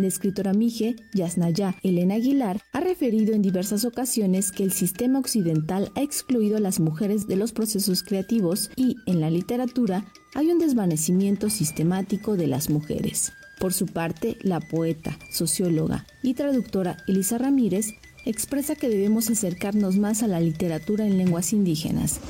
La 0.00 0.06
escritora 0.06 0.54
Mije 0.54 0.96
Yasnaya 1.12 1.76
Elena 1.82 2.14
Aguilar 2.14 2.62
ha 2.72 2.80
referido 2.80 3.34
en 3.34 3.42
diversas 3.42 3.84
ocasiones 3.84 4.50
que 4.50 4.62
el 4.62 4.72
sistema 4.72 5.18
occidental 5.18 5.92
ha 5.94 6.00
excluido 6.00 6.56
a 6.56 6.60
las 6.60 6.80
mujeres 6.80 7.26
de 7.26 7.36
los 7.36 7.52
procesos 7.52 8.02
creativos 8.02 8.70
y, 8.76 8.96
en 9.04 9.20
la 9.20 9.28
literatura, 9.28 10.06
hay 10.34 10.50
un 10.50 10.58
desvanecimiento 10.58 11.50
sistemático 11.50 12.38
de 12.38 12.46
las 12.46 12.70
mujeres. 12.70 13.34
Por 13.58 13.74
su 13.74 13.84
parte, 13.84 14.38
la 14.40 14.60
poeta, 14.60 15.18
socióloga 15.30 16.06
y 16.22 16.32
traductora 16.32 16.96
Elisa 17.06 17.36
Ramírez 17.36 17.88
expresa 18.24 18.76
que 18.76 18.88
debemos 18.88 19.28
acercarnos 19.28 19.98
más 19.98 20.22
a 20.22 20.28
la 20.28 20.40
literatura 20.40 21.06
en 21.06 21.18
lenguas 21.18 21.52
indígenas 21.52 22.20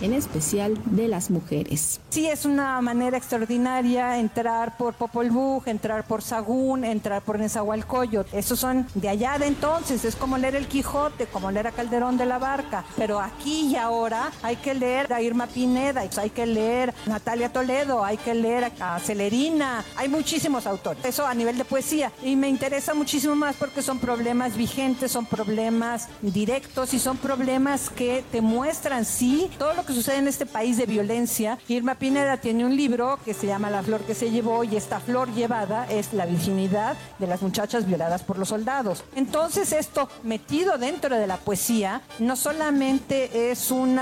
en 0.00 0.12
especial 0.12 0.78
de 0.86 1.08
las 1.08 1.30
mujeres. 1.30 2.00
Sí, 2.10 2.26
es 2.26 2.44
una 2.44 2.80
manera 2.80 3.16
extraordinaria 3.16 4.18
entrar 4.18 4.76
por 4.76 4.94
Popol 4.94 5.30
Vuh, 5.30 5.62
entrar 5.66 6.06
por 6.06 6.22
Sagún, 6.22 6.84
entrar 6.84 7.22
por 7.22 7.38
Nezahualcóyotl. 7.38 8.36
Esos 8.36 8.58
son 8.58 8.86
de 8.94 9.08
allá 9.08 9.38
de 9.38 9.46
entonces, 9.46 10.04
es 10.04 10.16
como 10.16 10.38
leer 10.38 10.56
el 10.56 10.68
Quijote, 10.68 11.26
como 11.26 11.50
leer 11.50 11.68
a 11.68 11.72
Calderón 11.72 12.16
de 12.16 12.26
la 12.26 12.38
Barca. 12.38 12.84
Pero 12.96 13.20
aquí 13.20 13.68
y 13.72 13.76
ahora 13.76 14.30
hay 14.42 14.56
que 14.56 14.74
leer 14.74 15.12
a 15.12 15.22
Irma 15.22 15.46
Pineda, 15.46 16.02
hay 16.16 16.30
que 16.30 16.46
leer 16.46 16.94
a 17.06 17.08
Natalia 17.08 17.52
Toledo, 17.52 18.04
hay 18.04 18.16
que 18.16 18.34
leer 18.34 18.72
a 18.80 18.98
Celerina, 19.00 19.84
hay 19.96 20.08
muchísimos 20.08 20.66
autores. 20.66 21.04
Eso 21.04 21.26
a 21.26 21.34
nivel 21.34 21.58
de 21.58 21.64
poesía. 21.64 22.12
Y 22.22 22.36
me 22.36 22.48
interesa 22.48 22.94
muchísimo 22.94 23.34
más 23.34 23.56
porque 23.56 23.82
son 23.82 23.98
problemas 23.98 24.56
vigentes, 24.56 25.12
son 25.12 25.26
problemas 25.26 26.08
directos 26.22 26.94
y 26.94 26.98
son 26.98 27.16
problemas 27.16 27.90
que 27.90 28.24
te 28.30 28.40
muestran, 28.40 29.04
sí, 29.04 29.50
todo 29.58 29.74
lo 29.74 29.83
que 29.84 29.92
sucede 29.92 30.18
en 30.18 30.28
este 30.28 30.46
país 30.46 30.76
de 30.76 30.86
violencia. 30.86 31.58
Irma 31.68 31.94
Pineda 31.94 32.36
tiene 32.36 32.64
un 32.64 32.76
libro 32.76 33.18
que 33.24 33.34
se 33.34 33.46
llama 33.46 33.70
La 33.70 33.82
flor 33.82 34.02
que 34.02 34.14
se 34.14 34.30
llevó 34.30 34.64
y 34.64 34.76
esta 34.76 35.00
flor 35.00 35.32
llevada 35.34 35.86
es 35.90 36.12
la 36.12 36.26
virginidad 36.26 36.96
de 37.18 37.26
las 37.26 37.42
muchachas 37.42 37.86
violadas 37.86 38.22
por 38.22 38.38
los 38.38 38.48
soldados. 38.48 39.04
Entonces 39.14 39.72
esto 39.72 40.08
metido 40.22 40.78
dentro 40.78 41.16
de 41.16 41.26
la 41.26 41.36
poesía 41.36 42.00
no 42.18 42.36
solamente 42.36 43.50
es 43.50 43.70
un 43.70 43.98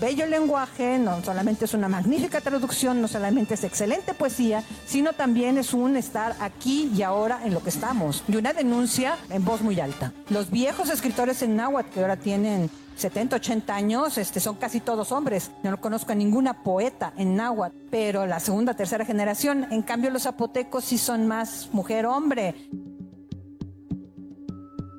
bello 0.00 0.26
lenguaje, 0.26 0.98
no 0.98 1.22
solamente 1.22 1.64
es 1.64 1.74
una 1.74 1.88
magnífica 1.88 2.40
traducción, 2.40 3.00
no 3.00 3.08
solamente 3.08 3.54
es 3.54 3.64
excelente 3.64 4.14
poesía, 4.14 4.62
sino 4.86 5.12
también 5.12 5.58
es 5.58 5.74
un 5.74 5.96
estar 5.96 6.36
aquí 6.40 6.90
y 6.96 7.02
ahora 7.02 7.40
en 7.44 7.54
lo 7.54 7.62
que 7.62 7.70
estamos. 7.70 8.22
Y 8.28 8.36
una 8.36 8.52
denuncia 8.52 9.16
en 9.30 9.44
voz 9.44 9.62
muy 9.62 9.80
alta. 9.80 10.12
Los 10.30 10.50
viejos 10.50 10.90
escritores 10.90 11.42
en 11.42 11.56
náhuatl 11.56 11.90
que 11.90 12.00
ahora 12.00 12.16
tienen 12.16 12.70
70, 12.96 13.36
80 13.36 13.76
años, 13.76 14.18
este, 14.18 14.40
son 14.40 14.56
casi 14.56 14.80
todos 14.80 15.12
hombres. 15.12 15.50
Yo 15.62 15.70
no 15.70 15.80
conozco 15.80 16.12
a 16.12 16.14
ninguna 16.14 16.62
poeta 16.62 17.12
en 17.16 17.36
náhuatl, 17.36 17.76
pero 17.90 18.26
la 18.26 18.40
segunda, 18.40 18.74
tercera 18.74 19.04
generación, 19.04 19.66
en 19.70 19.82
cambio 19.82 20.10
los 20.10 20.22
zapotecos 20.22 20.84
sí 20.84 20.98
son 20.98 21.26
más 21.26 21.68
mujer-hombre. 21.72 22.54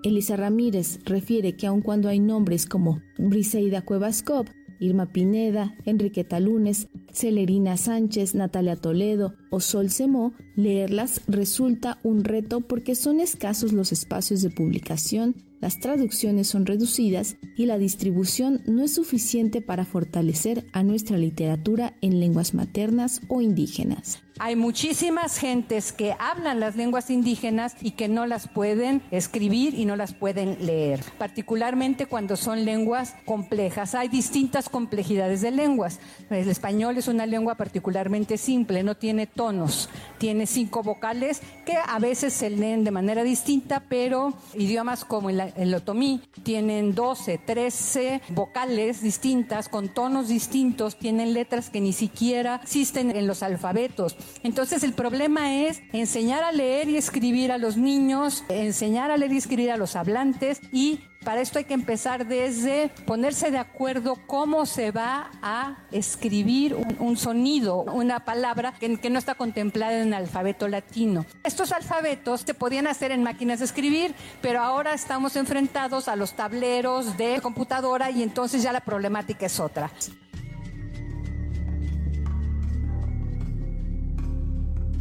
Elisa 0.03 0.37
Ramírez 0.37 0.99
refiere 1.05 1.57
que 1.57 1.67
aun 1.67 1.81
cuando 1.81 2.07
hay 2.07 2.19
nombres 2.19 2.65
como 2.67 3.01
Briseida 3.17 3.81
Cuevascop, 3.81 4.47
Irma 4.79 5.07
Pineda, 5.07 5.75
Enriqueta 5.85 6.39
Lunes, 6.39 6.87
Celerina 7.11 7.77
Sánchez, 7.77 8.35
Natalia 8.35 8.75
Toledo 8.75 9.33
o 9.49 9.59
Sol 9.59 9.89
Semó, 9.89 10.33
leerlas 10.55 11.21
resulta 11.27 11.99
un 12.03 12.23
reto 12.23 12.61
porque 12.61 12.95
son 12.95 13.19
escasos 13.19 13.73
los 13.73 13.91
espacios 13.91 14.41
de 14.41 14.49
publicación 14.49 15.35
las 15.59 15.79
traducciones 15.79 16.47
son 16.47 16.67
reducidas 16.67 17.37
y 17.55 17.65
la 17.65 17.79
distribución 17.79 18.61
no 18.67 18.83
es 18.83 18.93
suficiente 18.93 19.59
para 19.59 19.85
fortalecer 19.85 20.67
a 20.71 20.83
nuestra 20.83 21.17
literatura 21.17 21.95
en 22.01 22.19
lenguas 22.19 22.53
maternas 22.53 23.21
o 23.27 23.41
indígenas. 23.41 24.21
Hay 24.39 24.55
muchísimas 24.55 25.39
gentes 25.39 25.91
que 25.91 26.15
hablan 26.19 26.59
las 26.59 26.75
lenguas 26.75 27.09
indígenas 27.09 27.75
y 27.81 27.91
que 27.91 28.07
no 28.07 28.27
las 28.27 28.47
pueden 28.47 29.01
escribir 29.09 29.73
y 29.73 29.85
no 29.85 29.95
las 29.95 30.13
pueden 30.13 30.63
leer, 30.63 31.03
particularmente 31.17 32.05
cuando 32.05 32.35
son 32.35 32.63
lenguas 32.63 33.15
complejas. 33.25 33.95
Hay 33.95 34.09
distintas 34.09 34.69
complejidades 34.69 35.41
de 35.41 35.49
lenguas. 35.49 35.99
El 36.29 36.49
español 36.49 36.99
es 36.99 37.07
una 37.07 37.25
lengua 37.25 37.55
particularmente 37.55 38.37
simple, 38.37 38.83
no 38.83 38.93
tiene 38.93 39.25
tonos, 39.37 39.89
tiene 40.17 40.45
cinco 40.45 40.83
vocales 40.83 41.41
que 41.65 41.77
a 41.77 41.97
veces 41.99 42.33
se 42.33 42.49
leen 42.49 42.83
de 42.83 42.91
manera 42.91 43.23
distinta, 43.23 43.83
pero 43.87 44.33
idiomas 44.53 45.05
como 45.05 45.29
el, 45.29 45.39
el 45.55 45.73
otomí 45.73 46.21
tienen 46.43 46.93
12, 46.93 47.37
13 47.37 48.21
vocales 48.29 49.01
distintas 49.01 49.69
con 49.69 49.87
tonos 49.87 50.27
distintos, 50.27 50.97
tienen 50.97 51.33
letras 51.33 51.69
que 51.69 51.79
ni 51.79 51.93
siquiera 51.93 52.59
existen 52.63 53.15
en 53.15 53.27
los 53.27 53.43
alfabetos. 53.43 54.17
Entonces 54.43 54.83
el 54.83 54.91
problema 54.93 55.55
es 55.55 55.81
enseñar 55.93 56.43
a 56.43 56.51
leer 56.51 56.89
y 56.89 56.97
escribir 56.97 57.53
a 57.53 57.57
los 57.57 57.77
niños, 57.77 58.43
enseñar 58.49 59.11
a 59.11 59.17
leer 59.17 59.31
y 59.31 59.37
escribir 59.37 59.71
a 59.71 59.77
los 59.77 59.95
hablantes 59.95 60.59
y 60.73 60.99
para 61.27 61.41
esto 61.41 61.59
hay 61.59 61.65
que 61.65 61.73
empezar 61.73 62.25
desde 62.25 62.89
ponerse 63.05 63.51
de 63.51 63.57
acuerdo 63.57 64.17
cómo 64.27 64.65
se 64.65 64.91
va 64.91 65.29
a 65.41 65.75
escribir 65.91 66.73
un, 66.99 67.17
sonido, 67.17 67.81
una 67.81 68.23
palabra 68.23 68.73
que, 68.79 68.95
que, 68.95 69.09
no 69.09 69.19
está 69.19 69.35
contemplada 69.35 70.01
en 70.01 70.07
el 70.07 70.13
alfabeto 70.13 70.69
latino. 70.69 71.25
Estos 71.43 71.73
alfabetos 71.73 72.45
se 72.45 72.53
podían 72.53 72.87
hacer 72.87 73.11
en 73.11 73.23
máquinas 73.23 73.59
de 73.59 73.65
escribir, 73.65 74.15
pero 74.41 74.61
ahora 74.61 74.93
estamos 74.93 75.35
enfrentados 75.35 76.07
a 76.07 76.15
los 76.15 76.31
tableros 76.31 77.17
de 77.17 77.41
computadora 77.41 78.09
y 78.09 78.23
entonces 78.23 78.63
ya 78.63 78.71
la 78.71 78.79
problemática 78.79 79.47
es 79.47 79.59
otra. 79.59 79.91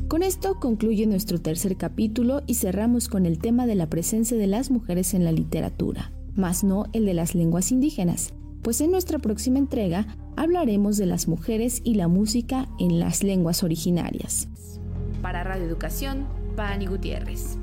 Con 0.08 0.22
esto 0.22 0.60
concluye 0.60 1.04
nuestro 1.06 1.40
tercer 1.40 1.76
capítulo 1.76 2.42
y 2.46 2.54
cerramos 2.54 3.08
con 3.08 3.26
el 3.26 3.38
tema 3.38 3.66
de 3.66 3.74
la 3.74 3.88
presencia 3.88 4.36
de 4.36 4.46
las 4.46 4.70
mujeres 4.70 5.14
en 5.14 5.24
la 5.24 5.32
literatura, 5.32 6.12
más 6.36 6.64
no 6.64 6.86
el 6.92 7.06
de 7.06 7.14
las 7.14 7.34
lenguas 7.34 7.72
indígenas, 7.72 8.32
pues 8.62 8.80
en 8.80 8.90
nuestra 8.90 9.18
próxima 9.18 9.58
entrega 9.58 10.06
hablaremos 10.36 10.96
de 10.96 11.06
las 11.06 11.28
mujeres 11.28 11.80
y 11.84 11.94
la 11.94 12.08
música 12.08 12.68
en 12.78 12.98
las 12.98 13.22
lenguas 13.22 13.62
originarias. 13.62 14.48
Para 15.22 15.44
Radio 15.44 15.64
Educación, 15.64 16.26
Pani 16.56 16.86
Gutiérrez. 16.86 17.58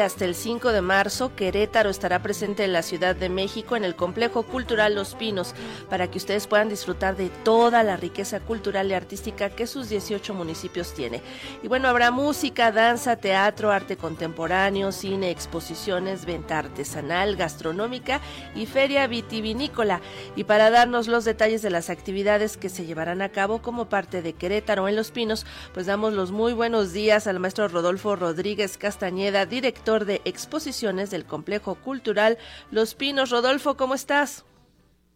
Hasta 0.00 0.24
el 0.24 0.34
5 0.34 0.72
de 0.72 0.80
marzo, 0.80 1.36
Querétaro 1.36 1.90
estará 1.90 2.22
presente 2.22 2.64
en 2.64 2.72
la 2.72 2.82
Ciudad 2.82 3.14
de 3.14 3.28
México 3.28 3.76
en 3.76 3.84
el 3.84 3.94
Complejo 3.94 4.42
Cultural 4.42 4.94
Los 4.94 5.14
Pinos 5.14 5.54
para 5.88 6.10
que 6.10 6.18
ustedes 6.18 6.46
puedan 6.46 6.68
disfrutar 6.68 7.16
de 7.16 7.28
toda 7.28 7.82
la 7.82 7.96
riqueza 7.96 8.40
cultural 8.40 8.90
y 8.90 8.94
artística 8.94 9.50
que 9.50 9.66
sus 9.66 9.88
18 9.88 10.34
municipios 10.34 10.94
tiene. 10.94 11.20
Y 11.62 11.68
bueno, 11.68 11.88
habrá 11.88 12.10
música, 12.10 12.72
danza, 12.72 13.16
teatro, 13.16 13.70
arte 13.70 13.96
contemporáneo, 13.96 14.90
cine, 14.90 15.30
exposiciones, 15.30 16.24
venta 16.24 16.58
artesanal, 16.58 17.36
gastronómica 17.36 18.20
y 18.54 18.66
feria 18.66 19.06
vitivinícola. 19.06 20.00
Y 20.34 20.44
para 20.44 20.70
darnos 20.70 21.08
los 21.08 21.24
detalles 21.24 21.62
de 21.62 21.70
las 21.70 21.90
actividades 21.90 22.56
que 22.56 22.68
se 22.68 22.86
llevarán 22.86 23.22
a 23.22 23.28
cabo 23.28 23.60
como 23.60 23.88
parte 23.88 24.22
de 24.22 24.32
Querétaro 24.32 24.88
en 24.88 24.96
Los 24.96 25.10
Pinos, 25.10 25.46
pues 25.72 25.86
damos 25.86 26.14
los 26.14 26.32
muy 26.32 26.52
buenos 26.52 26.92
días 26.92 27.26
al 27.26 27.38
maestro 27.38 27.68
Rodolfo 27.68 28.16
Rodríguez 28.16 28.78
Castañeda 28.78 29.46
director 29.46 29.83
de 29.84 30.22
exposiciones 30.24 31.10
del 31.10 31.26
Complejo 31.26 31.74
Cultural 31.74 32.38
Los 32.70 32.94
Pinos. 32.94 33.28
Rodolfo, 33.28 33.76
¿cómo 33.76 33.94
estás? 33.94 34.44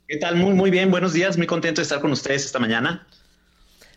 ¿Qué 0.06 0.18
tal? 0.18 0.36
Muy, 0.36 0.52
muy 0.52 0.70
bien. 0.70 0.90
Buenos 0.90 1.14
días. 1.14 1.38
Muy 1.38 1.46
contento 1.46 1.80
de 1.80 1.84
estar 1.84 2.02
con 2.02 2.12
ustedes 2.12 2.44
esta 2.44 2.58
mañana. 2.58 3.06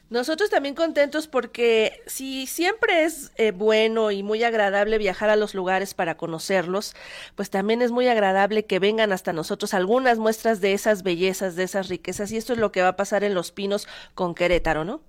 Nosotros 0.10 0.50
también 0.50 0.74
contentos 0.74 1.28
porque 1.28 2.02
si 2.08 2.48
siempre 2.48 3.04
es 3.04 3.32
eh, 3.36 3.52
bueno 3.52 4.12
y 4.12 4.24
muy 4.24 4.44
agradable 4.44 4.98
viajar 4.98 5.30
a 5.30 5.36
los 5.36 5.54
lugares 5.54 5.94
para 5.94 6.16
conocerlos, 6.16 6.96
pues 7.36 7.50
también 7.50 7.82
es 7.82 7.92
muy 7.92 8.08
agradable 8.08 8.66
que 8.66 8.80
vengan 8.80 9.12
hasta 9.12 9.34
nosotros 9.34 9.74
algunas 9.74 10.20
muestras 10.20 10.62
de 10.62 10.72
esas 10.72 11.04
bellezas, 11.04 11.58
de 11.58 11.64
esas 11.64 11.90
riquezas. 11.90 12.32
Y 12.32 12.38
esto 12.38 12.54
es 12.54 12.60
lo 12.60 12.72
que 12.72 12.82
va 12.82 12.90
a 12.90 12.96
pasar 12.96 13.26
en 13.26 13.34
Los 13.34 13.52
Pinos 13.52 13.90
con 14.14 14.36
Querétaro, 14.36 14.86
¿no? 14.86 15.02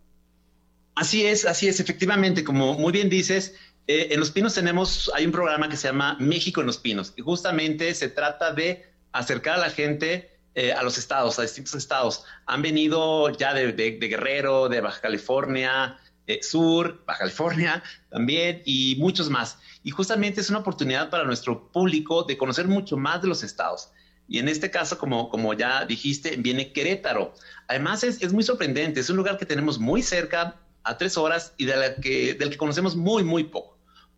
Así 0.95 1.25
es, 1.25 1.47
así 1.47 1.69
es. 1.69 1.81
Efectivamente, 1.81 2.45
como 2.45 2.75
muy 2.75 2.93
bien 2.93 3.09
dices, 3.09 3.55
eh, 3.87 4.09
en 4.11 4.21
Los 4.21 4.31
Pinos 4.31 4.55
tenemos, 4.55 5.11
hay 5.15 5.27
un 5.27 5.33
programa 5.33 5.69
que 5.69 5.77
se 5.77 5.89
llama 5.89 6.17
México 6.21 6.61
en 6.61 6.67
Los 6.67 6.79
Pinos 6.79 7.13
y 7.17 7.23
justamente 7.23 7.95
se 7.95 8.09
trata 8.09 8.53
de 8.53 8.87
acercar 9.13 9.59
a 9.59 9.61
la 9.61 9.71
gente 9.71 10.33
eh, 10.55 10.73
a 10.73 10.83
los 10.83 10.99
estados, 10.99 11.39
a 11.39 11.43
distintos 11.43 11.75
estados. 11.75 12.25
Han 12.45 12.61
venido 12.61 13.31
ya 13.31 13.55
de, 13.55 13.73
Guerrero, 13.73 14.69
de 14.69 14.83
Baja 14.83 15.01
California, 15.01 15.99
eh, 16.27 16.43
Sur, 16.43 17.03
Baja 17.07 17.21
California 17.21 17.83
también 18.11 18.63
y 18.67 18.97
muchos 18.99 19.31
más. 19.31 19.59
Y 19.83 19.91
justamente 19.91 20.43
es 20.43 20.51
una 20.51 20.59
oportunidad 20.59 21.09
para 21.09 21.25
nuestro 21.25 21.73
público 21.73 22.25
de 22.25 22.37
conocer 22.37 22.69
mucho 22.69 22.99
más 22.99 23.23
de 23.23 23.29
los 23.29 23.43
estados. 23.43 23.93
Y 24.29 24.39
en 24.39 24.49
este 24.49 24.71
caso, 24.71 24.99
como, 24.99 25.31
como 25.31 25.55
ya 25.55 25.87
dijiste, 25.87 26.37
viene 26.37 26.73
Querétaro. 26.73 27.35
Además, 27.67 28.05
es, 28.05 28.23
es 28.23 28.33
muy 28.33 28.43
sorprendente. 28.43 29.01
Es 29.01 29.11
un 29.11 29.17
lugar 29.17 29.39
que 29.39 29.47
tenemos 29.47 29.79
muy 29.79 30.03
cerca, 30.03 30.57
a 30.85 30.99
tres 30.99 31.17
horas, 31.17 31.55
y 31.57 31.65
de 31.65 31.77
la 31.77 31.97
que, 31.97 32.35
del 32.35 32.51
que 32.51 32.57
conocemos 32.57 32.95
muy, 32.95 33.25
muy 33.25 33.45
poco. 33.45 33.72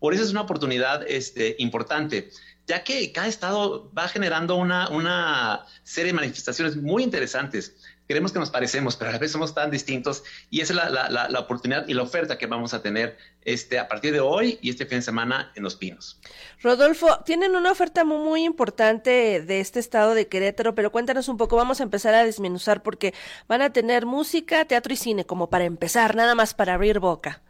Por 0.05 0.12
eso 0.12 0.23
es 0.23 0.33
una 0.33 0.43
oportunidad 0.43 1.03
este, 1.09 1.57
importante, 1.61 2.29
ya 2.67 2.85
que 2.85 3.11
cada 3.11 3.27
estado 3.27 3.90
va 3.97 4.07
generando 4.07 4.55
una, 4.55 5.64
serie 5.83 6.12
de 6.12 6.17
manifestaciones 6.17 6.77
muy 6.77 7.03
interesantes. 7.03 7.75
creemos 8.07 8.31
que 8.31 8.38
nos 8.38 8.51
parecemos, 8.51 8.97
pero 8.97 9.09
a 9.09 9.12
la 9.14 9.19
vez 9.19 9.33
somos 9.33 9.55
tan 9.55 9.71
distintos 9.71 10.23
y 10.51 10.61
esa 10.61 10.75
es 10.75 10.93
la, 11.11 11.40
oportunidad 11.40 11.88
y 11.88 11.95
la 11.95 12.03
oferta 12.03 12.37
que 12.37 12.47
vamos 12.47 12.75
a 12.75 12.83
tener 12.83 13.17
este, 13.47 13.79
a 13.79 13.88
partir 13.88 14.12
de 14.12 14.21
hoy 14.21 14.59
y 14.61 14.69
este 14.69 14.85
fin 14.85 14.99
de 14.99 15.03
semana 15.03 15.51
en 15.55 15.62
Los 15.62 15.75
Pinos. 15.75 16.21
Rodolfo, 16.62 17.21
tienen 17.25 17.57
una 17.57 17.73
oferta 17.73 18.05
muy, 18.05 18.19
muy 18.19 18.45
importante 18.45 19.40
de 19.40 19.61
este 19.61 19.81
estado 19.81 20.12
de 20.12 20.29
Querétaro, 20.29 20.75
pero 20.75 20.93
cuéntanos 20.93 21.29
un 21.29 21.38
poco, 21.38 21.57
vamos 21.57 21.81
a 21.81 21.83
empezar 21.83 22.12
a 22.14 22.25
desmenuzar 22.25 22.83
porque 22.83 23.14
van 23.49 23.62
a 23.62 23.73
tener 23.73 24.05
música, 24.05 24.67
teatro 24.67 24.93
y 24.93 24.97
cine 24.97 25.25
como 25.25 25.49
para 25.49 25.64
empezar, 25.64 26.14
nada 26.14 26.35
más 26.35 26.53
para 26.53 26.75
abrir 26.75 26.99
boca. 26.99 27.40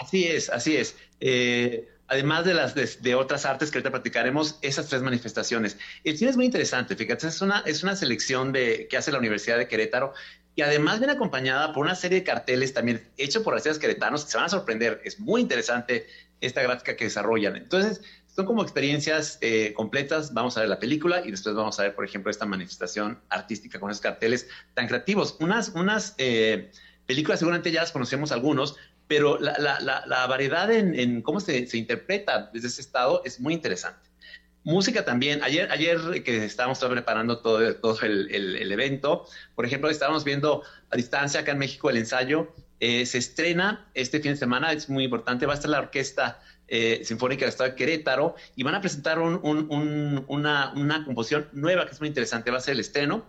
Así 0.00 0.24
es, 0.24 0.50
así 0.50 0.76
es. 0.76 0.96
Eh, 1.20 1.88
además 2.08 2.44
de 2.44 2.54
las 2.54 2.74
de, 2.74 3.14
otras 3.14 3.44
artes 3.46 3.70
que 3.70 3.78
ahorita 3.78 3.90
practicaremos, 3.90 4.58
esas 4.62 4.88
tres 4.88 5.02
manifestaciones. 5.02 5.78
El 6.04 6.18
cine 6.18 6.30
es 6.30 6.36
muy 6.36 6.46
interesante, 6.46 6.96
fíjate, 6.96 7.26
es 7.28 7.40
una, 7.40 7.60
es 7.66 7.82
una 7.82 7.96
selección 7.96 8.52
de, 8.52 8.86
que 8.88 8.96
hace 8.96 9.12
la 9.12 9.18
Universidad 9.18 9.58
de 9.58 9.68
Querétaro 9.68 10.12
y 10.56 10.62
además 10.62 10.98
viene 10.98 11.14
acompañada 11.14 11.72
por 11.72 11.84
una 11.84 11.94
serie 11.94 12.20
de 12.20 12.24
carteles 12.24 12.72
también 12.74 13.08
hechos 13.16 13.42
por 13.42 13.54
artistas 13.54 13.78
queretanos 13.78 14.24
que 14.24 14.30
se 14.30 14.36
van 14.36 14.46
a 14.46 14.48
sorprender. 14.48 15.00
Es 15.04 15.18
muy 15.18 15.40
interesante 15.40 16.06
esta 16.40 16.62
gráfica 16.62 16.94
que 16.96 17.04
desarrollan. 17.04 17.56
Entonces, 17.56 18.02
son 18.34 18.46
como 18.46 18.62
experiencias 18.62 19.38
eh, 19.40 19.72
completas. 19.74 20.32
Vamos 20.32 20.56
a 20.56 20.60
ver 20.60 20.68
la 20.68 20.78
película 20.78 21.22
y 21.24 21.30
después 21.30 21.54
vamos 21.54 21.78
a 21.80 21.84
ver, 21.84 21.94
por 21.94 22.04
ejemplo, 22.04 22.30
esta 22.30 22.46
manifestación 22.46 23.20
artística 23.30 23.80
con 23.80 23.90
esos 23.90 24.00
carteles 24.00 24.48
tan 24.74 24.86
creativos. 24.86 25.36
Unas, 25.40 25.70
unas 25.70 26.14
eh, 26.18 26.70
películas 27.06 27.40
seguramente 27.40 27.72
ya 27.72 27.80
las 27.80 27.92
conocemos 27.92 28.30
algunos, 28.30 28.76
pero 29.06 29.38
la, 29.38 29.56
la, 29.58 30.04
la, 30.06 30.26
variedad 30.26 30.70
en, 30.72 31.22
cómo 31.22 31.40
se, 31.40 31.68
interpreta 31.74 32.50
desde 32.52 32.68
ese 32.68 32.80
estado 32.80 33.22
es 33.24 33.40
muy 33.40 33.54
interesante. 33.54 34.10
Música 34.62 35.04
también. 35.04 35.42
Ayer, 35.42 35.70
ayer 35.70 36.22
que 36.24 36.44
estábamos 36.44 36.78
preparando 36.78 37.40
todo, 37.40 37.76
todo 37.76 38.00
el, 38.00 38.72
evento, 38.72 39.26
por 39.54 39.66
ejemplo, 39.66 39.90
estábamos 39.90 40.24
viendo 40.24 40.62
a 40.90 40.96
distancia 40.96 41.40
acá 41.40 41.52
en 41.52 41.58
México 41.58 41.90
el 41.90 41.98
ensayo. 41.98 42.54
Eh, 42.80 43.04
se 43.04 43.18
estrena 43.18 43.90
este 43.94 44.20
fin 44.20 44.32
de 44.32 44.38
semana, 44.38 44.72
es 44.72 44.88
muy 44.88 45.04
importante. 45.04 45.44
Va 45.44 45.52
a 45.52 45.56
estar 45.56 45.70
la 45.70 45.80
Orquesta 45.80 46.40
eh, 46.66 47.02
Sinfónica 47.04 47.40
del 47.40 47.50
Estado 47.50 47.70
de 47.70 47.76
Querétaro 47.76 48.36
y 48.56 48.62
van 48.62 48.74
a 48.74 48.80
presentar 48.80 49.18
un, 49.18 49.38
un, 49.42 50.24
una, 50.28 50.72
una 50.74 51.04
composición 51.04 51.48
nueva 51.52 51.84
que 51.84 51.92
es 51.92 52.00
muy 52.00 52.08
interesante. 52.08 52.50
Va 52.50 52.56
a 52.56 52.60
ser 52.60 52.72
el 52.72 52.80
estreno 52.80 53.26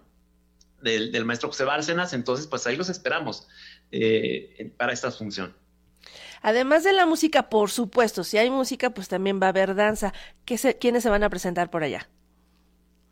del, 0.82 1.12
del 1.12 1.26
maestro 1.26 1.50
José 1.50 1.66
Bárcenas. 1.66 2.14
Entonces, 2.14 2.48
pues 2.48 2.66
ahí 2.66 2.78
los 2.78 2.88
esperamos 2.88 3.48
eh, 3.92 4.72
para 4.78 4.94
esta 4.94 5.12
función. 5.12 5.54
Además 6.46 6.84
de 6.84 6.94
la 6.94 7.08
música, 7.08 7.50
por 7.50 7.72
supuesto, 7.72 8.24
si 8.24 8.38
hay 8.38 8.52
música, 8.52 8.92
pues 8.92 9.08
también 9.08 9.42
va 9.42 9.48
a 9.48 9.50
haber 9.50 9.74
danza. 9.74 10.14
¿Qué 10.46 10.78
¿Quiénes 10.80 11.02
se 11.02 11.10
van 11.10 11.24
a 11.24 11.30
presentar 11.32 11.72
por 11.72 11.82
allá? 11.82 12.08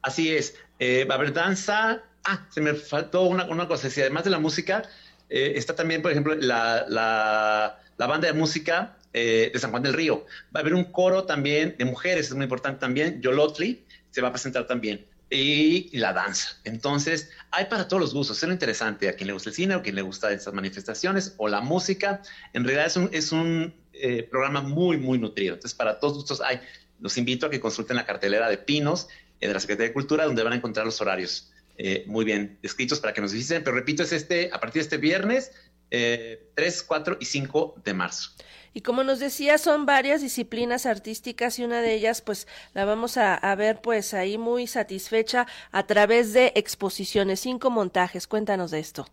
Así 0.04 0.36
es, 0.36 0.56
eh, 0.78 1.06
va 1.06 1.16
a 1.16 1.18
haber 1.18 1.34
danza. 1.34 2.04
Ah, 2.24 2.46
se 2.52 2.62
me 2.62 2.76
faltó 2.76 3.24
una, 3.24 3.46
una 3.46 3.68
cosa. 3.68 3.90
Si 3.90 4.00
además 4.02 4.24
de 4.24 4.30
la 4.30 4.38
música, 4.38 4.84
eh, 5.32 5.54
está 5.56 5.76
también, 5.76 6.04
por 6.04 6.12
ejemplo, 6.12 6.36
la, 6.36 6.86
la, 6.88 7.80
la 7.98 8.06
banda 8.06 8.28
de 8.28 8.34
música 8.34 8.98
eh, 9.14 9.50
de 9.52 9.60
San 9.60 9.72
Juan 9.72 9.82
del 9.82 9.94
Río. 9.94 10.28
Va 10.56 10.60
a 10.60 10.62
haber 10.62 10.76
un 10.76 10.84
coro 10.92 11.24
también 11.24 11.74
de 11.76 11.86
mujeres, 11.86 12.28
es 12.28 12.36
muy 12.36 12.44
importante 12.44 12.82
también. 12.82 13.20
Yolotli 13.20 13.84
se 14.12 14.22
va 14.22 14.28
a 14.28 14.32
presentar 14.32 14.68
también 14.68 15.08
y 15.34 15.90
la 15.98 16.14
danza. 16.14 16.60
Entonces, 16.64 17.32
hay 17.52 17.66
para 17.66 17.88
todos 17.88 18.00
los 18.00 18.14
gustos. 18.14 18.38
Es 18.38 18.48
lo 18.48 18.54
interesante 18.54 19.10
a 19.10 19.14
quien 19.14 19.28
le 19.28 19.34
gusta 19.34 19.50
el 19.50 19.56
cine 19.56 19.76
o 19.76 19.82
quien 19.82 19.96
le 19.96 20.04
gusta 20.04 20.32
estas 20.32 20.54
manifestaciones 20.54 21.34
o 21.38 21.48
la 21.48 21.62
música. 21.62 22.22
En 22.54 22.64
realidad 22.64 22.86
es 22.86 22.96
un, 22.98 23.10
es 23.12 23.32
un 23.32 23.74
eh, 23.94 24.24
programa 24.30 24.62
muy, 24.62 24.98
muy 24.98 25.18
nutrido. 25.18 25.56
Entonces, 25.56 25.76
para 25.76 26.00
todos 26.00 26.16
gustos 26.16 26.42
hay. 26.42 26.62
Los 27.00 27.18
invito 27.18 27.48
a 27.48 27.50
que 27.50 27.60
consulten 27.60 27.98
la 27.98 28.06
cartelera 28.06 28.48
de 28.48 28.58
Pinos 28.60 29.08
eh, 29.40 29.48
de 29.48 29.54
la 29.54 29.60
Secretaría 29.60 29.88
de 29.90 29.94
Cultura, 29.94 30.26
donde 30.26 30.44
van 30.44 30.54
a 30.54 30.56
encontrar 30.58 30.86
los 30.86 31.02
horarios 31.02 31.52
eh, 31.78 32.04
muy 32.08 32.24
bien 32.26 32.60
descritos 32.62 33.00
para 33.00 33.14
que 33.14 33.22
nos 33.22 33.34
visiten. 33.34 33.64
Pero 33.64 33.76
repito, 33.76 34.04
es 34.04 34.14
este, 34.14 34.52
a 34.54 34.60
partir 34.60 34.82
de 34.82 34.84
este 34.84 34.98
viernes, 34.98 35.52
3, 35.90 36.84
4 36.88 37.18
y 37.20 37.26
5 37.26 37.82
de 37.84 37.94
marzo. 37.94 38.32
Y 38.74 38.82
como 38.82 39.04
nos 39.04 39.20
decía, 39.20 39.58
son 39.58 39.86
varias 39.86 40.22
disciplinas 40.22 40.86
artísticas 40.86 41.60
y 41.60 41.64
una 41.64 41.82
de 41.82 41.94
ellas, 41.94 42.22
pues, 42.22 42.48
la 42.74 42.86
vamos 42.86 43.18
a, 43.18 43.56
ver, 43.56 43.82
pues, 43.82 44.14
ahí 44.16 44.38
muy 44.38 44.66
satisfecha 44.66 45.46
a 45.72 45.86
través 45.86 46.34
de 46.34 46.54
exposiciones, 46.56 47.40
cinco 47.40 47.70
montajes. 47.70 48.28
Cuéntanos 48.28 48.72
de 48.72 48.80
esto. 48.80 49.08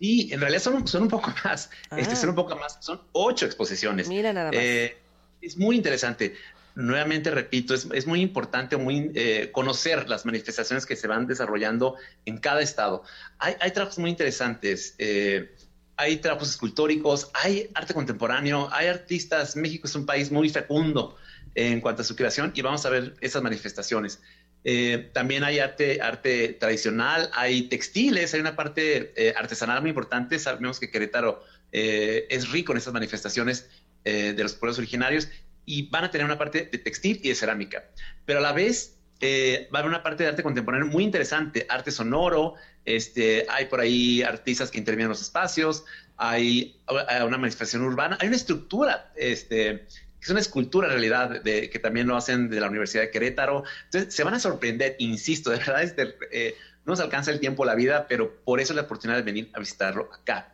Sí, 0.00 0.30
en 0.32 0.40
realidad 0.40 0.62
son, 0.62 0.86
son 0.88 1.02
un 1.02 1.08
poco 1.08 1.32
más, 1.44 1.70
este, 1.96 2.16
son 2.16 2.30
un 2.30 2.34
poco 2.34 2.56
más, 2.56 2.78
son 2.80 3.00
ocho 3.12 3.46
exposiciones. 3.46 4.08
Mira 4.08 4.32
nada 4.32 4.50
más. 4.50 4.60
Eh, 4.60 4.96
es 5.40 5.56
muy 5.56 5.76
interesante. 5.76 6.34
Nuevamente 6.74 7.30
repito, 7.30 7.74
es, 7.74 7.86
es 7.92 8.06
muy 8.06 8.20
importante 8.20 8.76
muy, 8.76 9.12
eh, 9.14 9.50
conocer 9.52 10.08
las 10.08 10.24
manifestaciones 10.24 10.86
que 10.86 10.96
se 10.96 11.06
van 11.06 11.26
desarrollando 11.26 11.96
en 12.24 12.38
cada 12.38 12.62
estado. 12.62 13.04
Hay, 13.38 13.54
hay 13.60 13.70
trabajos 13.70 13.98
muy 13.98 14.10
interesantes. 14.10 14.96
Eh, 14.98 15.54
hay 15.96 16.16
trabajos 16.16 16.50
escultóricos, 16.50 17.30
hay 17.34 17.68
arte 17.74 17.94
contemporáneo, 17.94 18.68
hay 18.72 18.88
artistas. 18.88 19.56
México 19.56 19.86
es 19.86 19.94
un 19.94 20.06
país 20.06 20.30
muy 20.30 20.48
fecundo 20.48 21.16
en 21.54 21.80
cuanto 21.80 22.02
a 22.02 22.04
su 22.04 22.16
creación 22.16 22.52
y 22.54 22.62
vamos 22.62 22.84
a 22.86 22.90
ver 22.90 23.14
esas 23.20 23.42
manifestaciones. 23.42 24.20
Eh, 24.64 25.10
también 25.12 25.42
hay 25.44 25.58
arte, 25.58 26.56
tradicional, 26.58 27.30
hay 27.34 27.62
textiles, 27.62 28.32
hay 28.34 28.40
una 28.40 28.54
parte 28.54 29.12
eh, 29.16 29.34
artesanal 29.36 29.80
muy 29.80 29.90
importante. 29.90 30.38
Sabemos 30.38 30.78
que 30.78 30.90
Querétaro 30.90 31.42
eh, 31.72 32.26
es 32.30 32.50
rico 32.50 32.72
en 32.72 32.78
esas 32.78 32.92
manifestaciones 32.92 33.68
de 34.04 34.34
los 34.42 34.54
pueblos 34.54 34.78
originarios 34.78 35.28
y 35.64 35.88
van 35.88 36.02
a 36.02 36.10
tener 36.10 36.24
una 36.24 36.36
parte 36.36 36.68
de 36.72 36.78
textil 36.78 37.20
y 37.22 37.28
de 37.28 37.36
cerámica. 37.36 37.84
Pero 38.24 38.40
a 38.40 38.42
la 38.42 38.52
vez 38.52 38.96
va 39.22 39.78
a 39.78 39.78
haber 39.78 39.90
una 39.90 40.02
parte 40.02 40.24
de 40.24 40.30
arte 40.30 40.42
contemporáneo 40.42 40.88
muy 40.88 41.04
interesante, 41.04 41.64
arte 41.68 41.92
sonoro, 41.92 42.54
este, 42.84 43.46
hay 43.48 43.66
por 43.66 43.80
ahí 43.80 44.22
artistas 44.22 44.70
que 44.70 44.78
intervienen 44.78 45.06
en 45.06 45.10
los 45.10 45.22
espacios, 45.22 45.84
hay 46.16 46.76
una 46.88 47.38
manifestación 47.38 47.82
urbana, 47.82 48.16
hay 48.20 48.28
una 48.28 48.36
estructura, 48.36 49.12
este, 49.16 49.86
que 49.88 50.24
es 50.24 50.30
una 50.30 50.40
escultura 50.40 50.86
en 50.86 50.92
realidad, 50.92 51.42
que 51.42 51.78
también 51.82 52.06
lo 52.06 52.16
hacen 52.16 52.48
de 52.48 52.60
la 52.60 52.68
Universidad 52.68 53.02
de 53.02 53.10
Querétaro. 53.10 53.64
Entonces, 53.86 54.14
se 54.14 54.22
van 54.22 54.34
a 54.34 54.38
sorprender, 54.38 54.94
insisto, 54.98 55.50
de 55.50 55.58
verdad, 55.58 55.82
este, 55.82 56.14
eh, 56.30 56.54
no 56.84 56.92
nos 56.92 57.00
alcanza 57.00 57.30
el 57.30 57.40
tiempo, 57.40 57.64
la 57.64 57.74
vida, 57.74 58.06
pero 58.08 58.36
por 58.44 58.60
eso 58.60 58.74
la 58.74 58.82
oportunidad 58.82 59.18
de 59.18 59.24
venir 59.24 59.50
a 59.52 59.58
visitarlo 59.58 60.10
acá. 60.12 60.52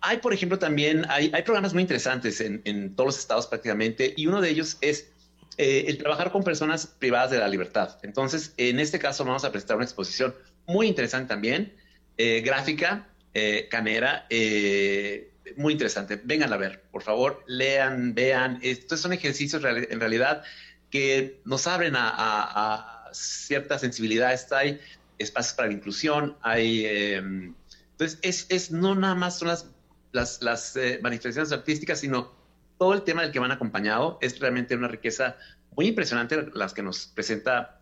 Hay, 0.00 0.18
por 0.18 0.34
ejemplo, 0.34 0.58
también, 0.58 1.06
hay, 1.08 1.30
hay 1.34 1.42
programas 1.42 1.72
muy 1.72 1.82
interesantes 1.82 2.40
en, 2.40 2.60
en, 2.64 2.94
todos 2.94 3.08
los 3.08 3.18
estados 3.18 3.46
prácticamente, 3.46 4.12
y 4.16 4.26
uno 4.26 4.40
de 4.40 4.50
ellos 4.50 4.76
es 4.80 5.08
eh, 5.56 5.84
el 5.88 5.98
trabajar 5.98 6.30
con 6.30 6.42
personas 6.42 6.86
privadas 6.86 7.30
de 7.30 7.38
la 7.38 7.48
libertad. 7.48 7.98
Entonces, 8.02 8.52
en 8.56 8.80
este 8.80 8.98
caso 8.98 9.24
vamos 9.24 9.44
a 9.44 9.50
presentar 9.50 9.76
una 9.76 9.84
exposición 9.84 10.34
muy 10.66 10.86
interesante 10.86 11.28
también, 11.28 11.74
eh, 12.16 12.42
gráfica, 12.42 13.08
eh, 13.32 13.68
canera, 13.70 14.26
eh, 14.30 15.32
muy 15.56 15.72
interesante. 15.72 16.20
Vengan 16.22 16.52
a 16.52 16.56
ver, 16.56 16.82
por 16.90 17.02
favor, 17.02 17.42
lean, 17.46 18.14
vean. 18.14 18.58
Estos 18.62 19.00
son 19.00 19.12
ejercicios 19.12 19.62
en 19.64 20.00
realidad 20.00 20.42
que 20.90 21.40
nos 21.44 21.66
abren 21.66 21.94
a, 21.96 23.10
cierta 23.12 23.78
sensibilidad. 23.78 24.36
Hay 24.52 24.80
espacios 25.18 25.54
para 25.54 25.68
la 25.68 25.74
inclusión, 25.74 26.36
hay... 26.42 26.84
Em, 26.86 27.54
entonces, 27.92 28.18
es, 28.22 28.46
es, 28.48 28.70
no 28.72 28.96
nada 28.96 29.14
más 29.14 29.38
son 29.38 29.48
las, 29.48 29.70
las, 30.10 30.42
las 30.42 30.76
manifestaciones 31.00 31.52
artísticas, 31.52 32.00
sino 32.00 32.34
todo 32.76 32.92
el 32.92 33.02
tema 33.02 33.22
del 33.22 33.30
que 33.30 33.38
van 33.38 33.52
acompañado. 33.52 34.18
Es 34.20 34.40
realmente 34.40 34.74
una 34.74 34.88
riqueza 34.88 35.36
muy 35.76 35.86
impresionante 35.86 36.48
las 36.54 36.74
que 36.74 36.82
nos 36.82 37.06
presenta 37.06 37.80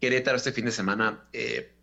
Querétaro 0.00 0.36
este 0.36 0.50
fin 0.50 0.64
de 0.64 0.72
semana 0.72 1.28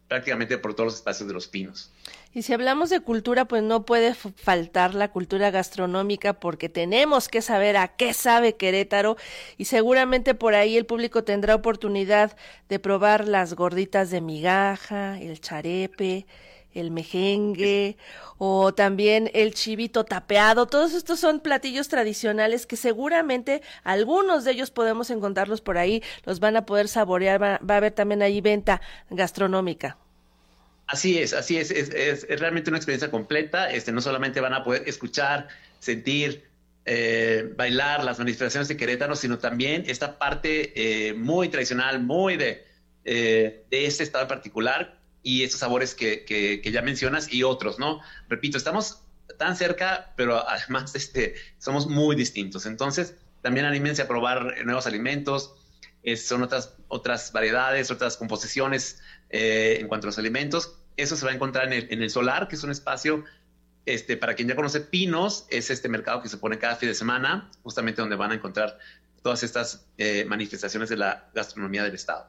prácticamente 0.10 0.58
por 0.58 0.74
todos 0.74 0.88
los 0.88 0.96
espacios 0.96 1.28
de 1.28 1.34
los 1.34 1.48
pinos. 1.48 1.94
Y 2.34 2.42
si 2.42 2.54
hablamos 2.54 2.90
de 2.90 3.00
cultura, 3.00 3.46
pues 3.46 3.64
no 3.64 3.86
puede 3.86 4.14
faltar 4.14 4.94
la 4.94 5.12
cultura 5.12 5.52
gastronómica 5.52 6.34
porque 6.34 6.68
tenemos 6.68 7.30
que 7.30 7.42
saber 7.42 7.78
a 7.78 7.88
qué 7.88 8.14
sabe 8.14 8.56
Querétaro 8.56 9.18
y 9.58 9.66
seguramente 9.66 10.36
por 10.36 10.56
ahí 10.56 10.78
el 10.78 10.86
público 10.86 11.24
tendrá 11.24 11.56
oportunidad 11.56 12.36
de 12.68 12.80
probar 12.80 13.28
las 13.28 13.54
gorditas 13.54 14.10
de 14.10 14.22
migaja, 14.22 15.20
el 15.20 15.40
charepe, 15.40 16.26
el 16.74 16.92
mejengue 16.92 17.98
o 18.38 18.74
también 18.74 19.30
el 19.34 19.54
chivito 19.54 20.06
tapeado. 20.06 20.66
Todos 20.68 20.94
estos 20.94 21.20
son 21.20 21.40
platillos 21.40 21.88
tradicionales 21.88 22.66
que 22.66 22.78
seguramente 22.78 23.62
algunos 23.84 24.44
de 24.44 24.52
ellos 24.52 24.72
podemos 24.72 25.10
encontrarlos 25.10 25.62
por 25.62 25.78
ahí, 25.78 26.04
los 26.26 26.40
van 26.40 26.56
a 26.56 26.66
poder 26.66 26.88
saborear, 26.88 27.42
va, 27.42 27.56
a 27.56 27.78
haber 27.78 27.92
también 27.92 28.22
ahí 28.22 28.42
venta 28.42 28.82
gastronómica. 29.10 29.98
Así 30.88 31.20
es, 31.20 31.34
así 31.34 31.58
es, 31.58 31.70
es, 31.70 32.28
realmente 32.40 32.72
una 32.72 32.78
experiencia 32.78 33.12
completa. 33.12 33.72
Este, 33.72 33.92
no 33.92 34.02
solamente 34.02 34.40
van 34.42 34.54
a 34.54 34.64
poder 34.64 34.88
escuchar, 34.88 35.48
sentir, 35.80 36.50
eh, 36.86 37.54
bailar 37.56 38.04
las 38.04 38.18
manifestaciones 38.18 38.68
de 38.68 38.78
Querétaro, 38.78 39.16
sino 39.16 39.38
también 39.38 39.84
esta 39.86 40.18
parte 40.18 40.74
eh, 40.76 41.14
muy 41.14 41.50
tradicional, 41.50 42.02
muy 42.02 42.38
de, 42.38 42.66
eh, 43.06 43.66
de 43.70 43.86
este 43.86 44.04
estado 44.04 44.28
particular, 44.28 44.99
y 45.24 45.44
esos 45.44 45.60
sabores 45.60 45.96
que, 45.96 46.26
que, 46.26 46.72
ya 46.72 46.82
mencionas 46.82 47.32
y 47.32 47.44
otros, 47.44 47.80
¿no? 47.80 48.02
Repito, 48.28 48.58
estamos 48.58 49.02
tan 49.38 49.56
cerca, 49.56 50.14
pero 50.16 50.48
además 50.48 50.96
este, 50.96 51.36
somos 51.58 51.88
muy 51.88 52.16
distintos. 52.16 52.66
Entonces, 52.66 53.16
también 53.42 53.66
anímense 53.66 54.02
a 54.02 54.08
probar 54.08 54.66
nuevos 54.66 54.88
alimentos. 54.88 55.56
son 56.18 56.44
otras, 56.44 56.76
otras 56.88 57.32
variedades, 57.32 57.92
otras 57.92 58.18
composiciones 58.18 59.02
eh, 59.30 59.78
en 59.80 59.88
cuanto 59.88 60.08
a 60.08 60.10
los 60.10 60.18
alimentos. 60.18 60.78
Eso 60.98 61.16
se 61.16 61.26
va 61.26 61.32
a 61.32 61.36
encontrar 61.36 61.72
en 61.72 62.02
el, 62.02 62.10
Solar, 62.10 62.48
que 62.48 62.56
es 62.56 62.64
un 62.64 62.72
espacio, 62.72 63.24
este, 63.86 64.18
para 64.18 64.36
quien 64.36 64.50
ya 64.50 64.56
conoce 64.56 64.82
Pinos, 64.82 65.46
es 65.50 65.70
este 65.70 65.88
mercado 65.88 66.22
que 66.22 66.28
se 66.28 66.38
pone 66.38 66.58
cada 66.60 66.76
fin 66.76 66.90
de 66.90 66.96
semana, 66.96 67.50
justamente 67.64 68.02
donde 68.02 68.18
van 68.18 68.32
a 68.32 68.36
encontrar 68.36 68.78
todas 69.24 69.44
estas 69.44 69.86
eh, 69.98 70.26
manifestaciones 70.26 70.90
de 70.90 70.98
la 70.98 71.30
gastronomía 71.34 71.84
del 71.84 71.96
Estado. 71.96 72.28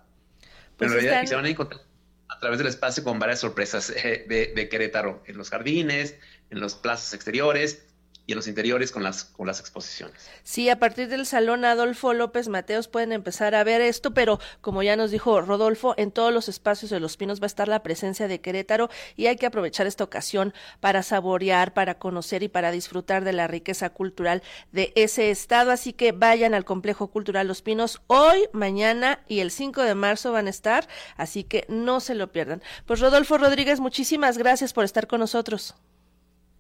Pues 0.77 0.93
Pero 0.93 1.15
en 1.15 1.27
se 1.27 1.35
van 1.35 1.45
a 1.45 1.49
encontrar 1.49 1.90
a 2.31 2.39
través 2.39 2.59
del 2.59 2.69
espacio 2.69 3.05
con 3.05 3.19
varias 3.19 3.41
sorpresas 3.41 3.91
eh, 3.91 4.25
de, 4.29 4.53
de 4.55 4.69
Querétaro, 4.69 5.23
en 5.27 5.37
los 5.37 5.51
jardines, 5.51 6.17
en 6.51 6.61
los 6.61 6.75
plazas 6.75 7.13
exteriores, 7.13 7.83
y 8.31 8.33
en 8.33 8.37
los 8.37 8.47
interiores 8.47 8.93
con 8.93 9.03
las, 9.03 9.25
con 9.25 9.49
las 9.49 9.59
exposiciones. 9.59 10.31
Sí, 10.45 10.69
a 10.69 10.79
partir 10.79 11.09
del 11.09 11.27
Salón 11.27 11.65
Adolfo 11.65 12.13
López 12.13 12.47
Mateos 12.47 12.87
pueden 12.87 13.11
empezar 13.11 13.57
a 13.57 13.65
ver 13.65 13.81
esto, 13.81 14.15
pero 14.15 14.39
como 14.61 14.85
ya 14.85 14.95
nos 14.95 15.11
dijo 15.11 15.41
Rodolfo, 15.41 15.95
en 15.97 16.13
todos 16.13 16.33
los 16.33 16.49
espacios 16.49 16.93
de 16.93 17.01
Los 17.01 17.17
Pinos 17.17 17.41
va 17.41 17.47
a 17.47 17.49
estar 17.49 17.67
la 17.67 17.83
presencia 17.83 18.29
de 18.29 18.41
Querétaro 18.41 18.89
y 19.17 19.27
hay 19.27 19.35
que 19.35 19.47
aprovechar 19.47 19.89
esta 19.89 20.05
ocasión 20.05 20.55
para 20.79 21.03
saborear, 21.03 21.75
para 21.75 21.99
conocer 21.99 22.45
y 22.45 22.49
para 22.49 22.71
disfrutar 22.71 23.25
de 23.25 23.33
la 23.33 23.49
riqueza 23.49 23.91
cultural 23.91 24.45
de 24.71 24.93
ese 24.95 25.33
estado. 25.33 25.73
Así 25.73 25.93
que 25.93 26.13
vayan 26.13 26.55
al 26.55 26.65
Complejo 26.65 27.09
Cultural 27.09 27.49
Los 27.49 27.63
Pinos 27.63 28.01
hoy, 28.07 28.49
mañana 28.53 29.25
y 29.27 29.41
el 29.41 29.51
5 29.51 29.83
de 29.83 29.97
marzo 29.97 30.31
van 30.31 30.47
a 30.47 30.51
estar, 30.51 30.87
así 31.17 31.43
que 31.43 31.67
no 31.69 31.99
se 31.99 32.15
lo 32.15 32.31
pierdan. 32.31 32.63
Pues 32.87 33.01
Rodolfo 33.01 33.39
Rodríguez, 33.39 33.81
muchísimas 33.81 34.39
gracias 34.39 34.73
por 34.73 34.85
estar 34.85 35.09
con 35.09 35.19
nosotros. 35.19 35.75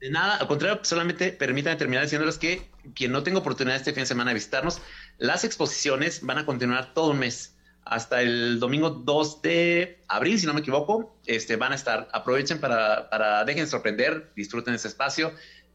De 0.00 0.10
nada, 0.10 0.36
al 0.36 0.48
contrario, 0.48 0.80
solamente 0.82 1.30
permítanme 1.30 1.76
terminar 1.76 2.04
diciéndoles 2.04 2.38
que 2.38 2.70
quien 2.94 3.12
no 3.12 3.22
tenga 3.22 3.38
oportunidad 3.38 3.76
este 3.76 3.92
fin 3.92 4.02
de 4.02 4.06
semana 4.06 4.30
de 4.30 4.34
visitarnos, 4.34 4.80
las 5.18 5.44
exposiciones 5.44 6.22
van 6.22 6.38
a 6.38 6.46
continuar 6.46 6.94
todo 6.94 7.10
un 7.10 7.18
mes. 7.18 7.56
Hasta 7.84 8.22
el 8.22 8.60
domingo 8.60 8.90
2 8.90 9.42
de 9.42 10.02
abril, 10.08 10.38
si 10.38 10.46
no 10.46 10.54
me 10.54 10.60
equivoco, 10.60 11.18
este, 11.26 11.56
van 11.56 11.72
a 11.72 11.74
estar. 11.74 12.08
Aprovechen 12.12 12.60
para, 12.60 13.10
para 13.10 13.44
dejen 13.44 13.66
sorprender, 13.66 14.32
disfruten 14.34 14.74
ese 14.74 14.88
espacio 14.88 15.32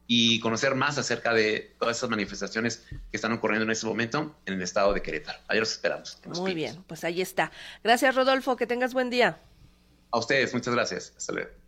y 0.08 0.40
conocer 0.40 0.74
más 0.74 0.98
acerca 0.98 1.32
de 1.32 1.74
todas 1.78 1.96
esas 1.96 2.10
manifestaciones 2.10 2.84
que 2.90 3.16
están 3.16 3.32
ocurriendo 3.32 3.64
en 3.64 3.70
este 3.70 3.86
momento 3.86 4.36
en 4.46 4.54
el 4.54 4.62
estado 4.62 4.92
de 4.92 5.02
Querétaro. 5.02 5.38
Ahí 5.48 5.58
los 5.58 5.72
esperamos. 5.72 6.18
Muy 6.26 6.54
bien, 6.54 6.82
pues 6.86 7.04
ahí 7.04 7.20
está. 7.20 7.52
Gracias, 7.84 8.14
Rodolfo. 8.14 8.56
Que 8.56 8.66
tengas 8.66 8.92
buen 8.92 9.10
día. 9.10 9.40
A 10.10 10.18
ustedes, 10.18 10.52
muchas 10.54 10.74
gracias. 10.74 11.12
Hasta 11.16 11.32
luego. 11.32 11.65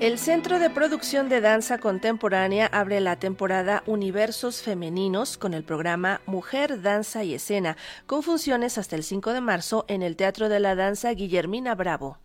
El 0.00 0.16
Centro 0.16 0.58
de 0.58 0.70
Producción 0.70 1.28
de 1.28 1.42
Danza 1.42 1.76
Contemporánea 1.76 2.64
abre 2.72 3.02
la 3.02 3.16
temporada 3.16 3.82
Universos 3.84 4.62
Femeninos 4.62 5.36
con 5.36 5.52
el 5.52 5.62
programa 5.62 6.22
Mujer, 6.24 6.80
Danza 6.80 7.22
y 7.22 7.34
Escena, 7.34 7.76
con 8.06 8.22
funciones 8.22 8.78
hasta 8.78 8.96
el 8.96 9.02
5 9.02 9.34
de 9.34 9.42
marzo 9.42 9.84
en 9.88 10.00
el 10.00 10.16
Teatro 10.16 10.48
de 10.48 10.58
la 10.58 10.74
Danza 10.74 11.12
Guillermina 11.12 11.74
Bravo. 11.74 12.16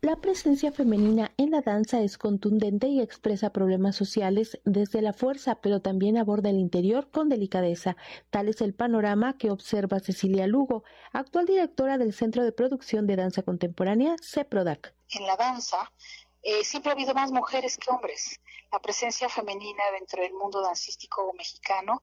La 0.00 0.16
presencia 0.16 0.72
femenina 0.72 1.30
en 1.36 1.50
la 1.50 1.60
danza 1.60 2.00
es 2.00 2.16
contundente 2.16 2.88
y 2.88 3.02
expresa 3.02 3.52
problemas 3.52 3.94
sociales 3.94 4.58
desde 4.64 5.02
la 5.02 5.12
fuerza, 5.12 5.60
pero 5.60 5.80
también 5.80 6.16
aborda 6.16 6.48
el 6.48 6.58
interior 6.58 7.10
con 7.10 7.28
delicadeza. 7.28 7.98
Tal 8.30 8.48
es 8.48 8.62
el 8.62 8.72
panorama 8.72 9.36
que 9.36 9.50
observa 9.50 10.00
Cecilia 10.00 10.46
Lugo, 10.46 10.84
actual 11.12 11.44
directora 11.44 11.98
del 11.98 12.14
Centro 12.14 12.44
de 12.44 12.52
Producción 12.52 13.06
de 13.06 13.16
Danza 13.16 13.42
Contemporánea, 13.42 14.16
CEPRODAC. 14.22 14.94
En 15.12 15.26
la 15.26 15.36
danza 15.36 15.92
eh, 16.42 16.64
siempre 16.64 16.90
ha 16.90 16.94
habido 16.94 17.14
más 17.14 17.30
mujeres 17.30 17.78
que 17.78 17.90
hombres. 17.90 18.40
La 18.70 18.80
presencia 18.80 19.28
femenina 19.28 19.82
dentro 19.92 20.22
del 20.22 20.32
mundo 20.32 20.60
dancístico 20.60 21.32
mexicano 21.34 22.02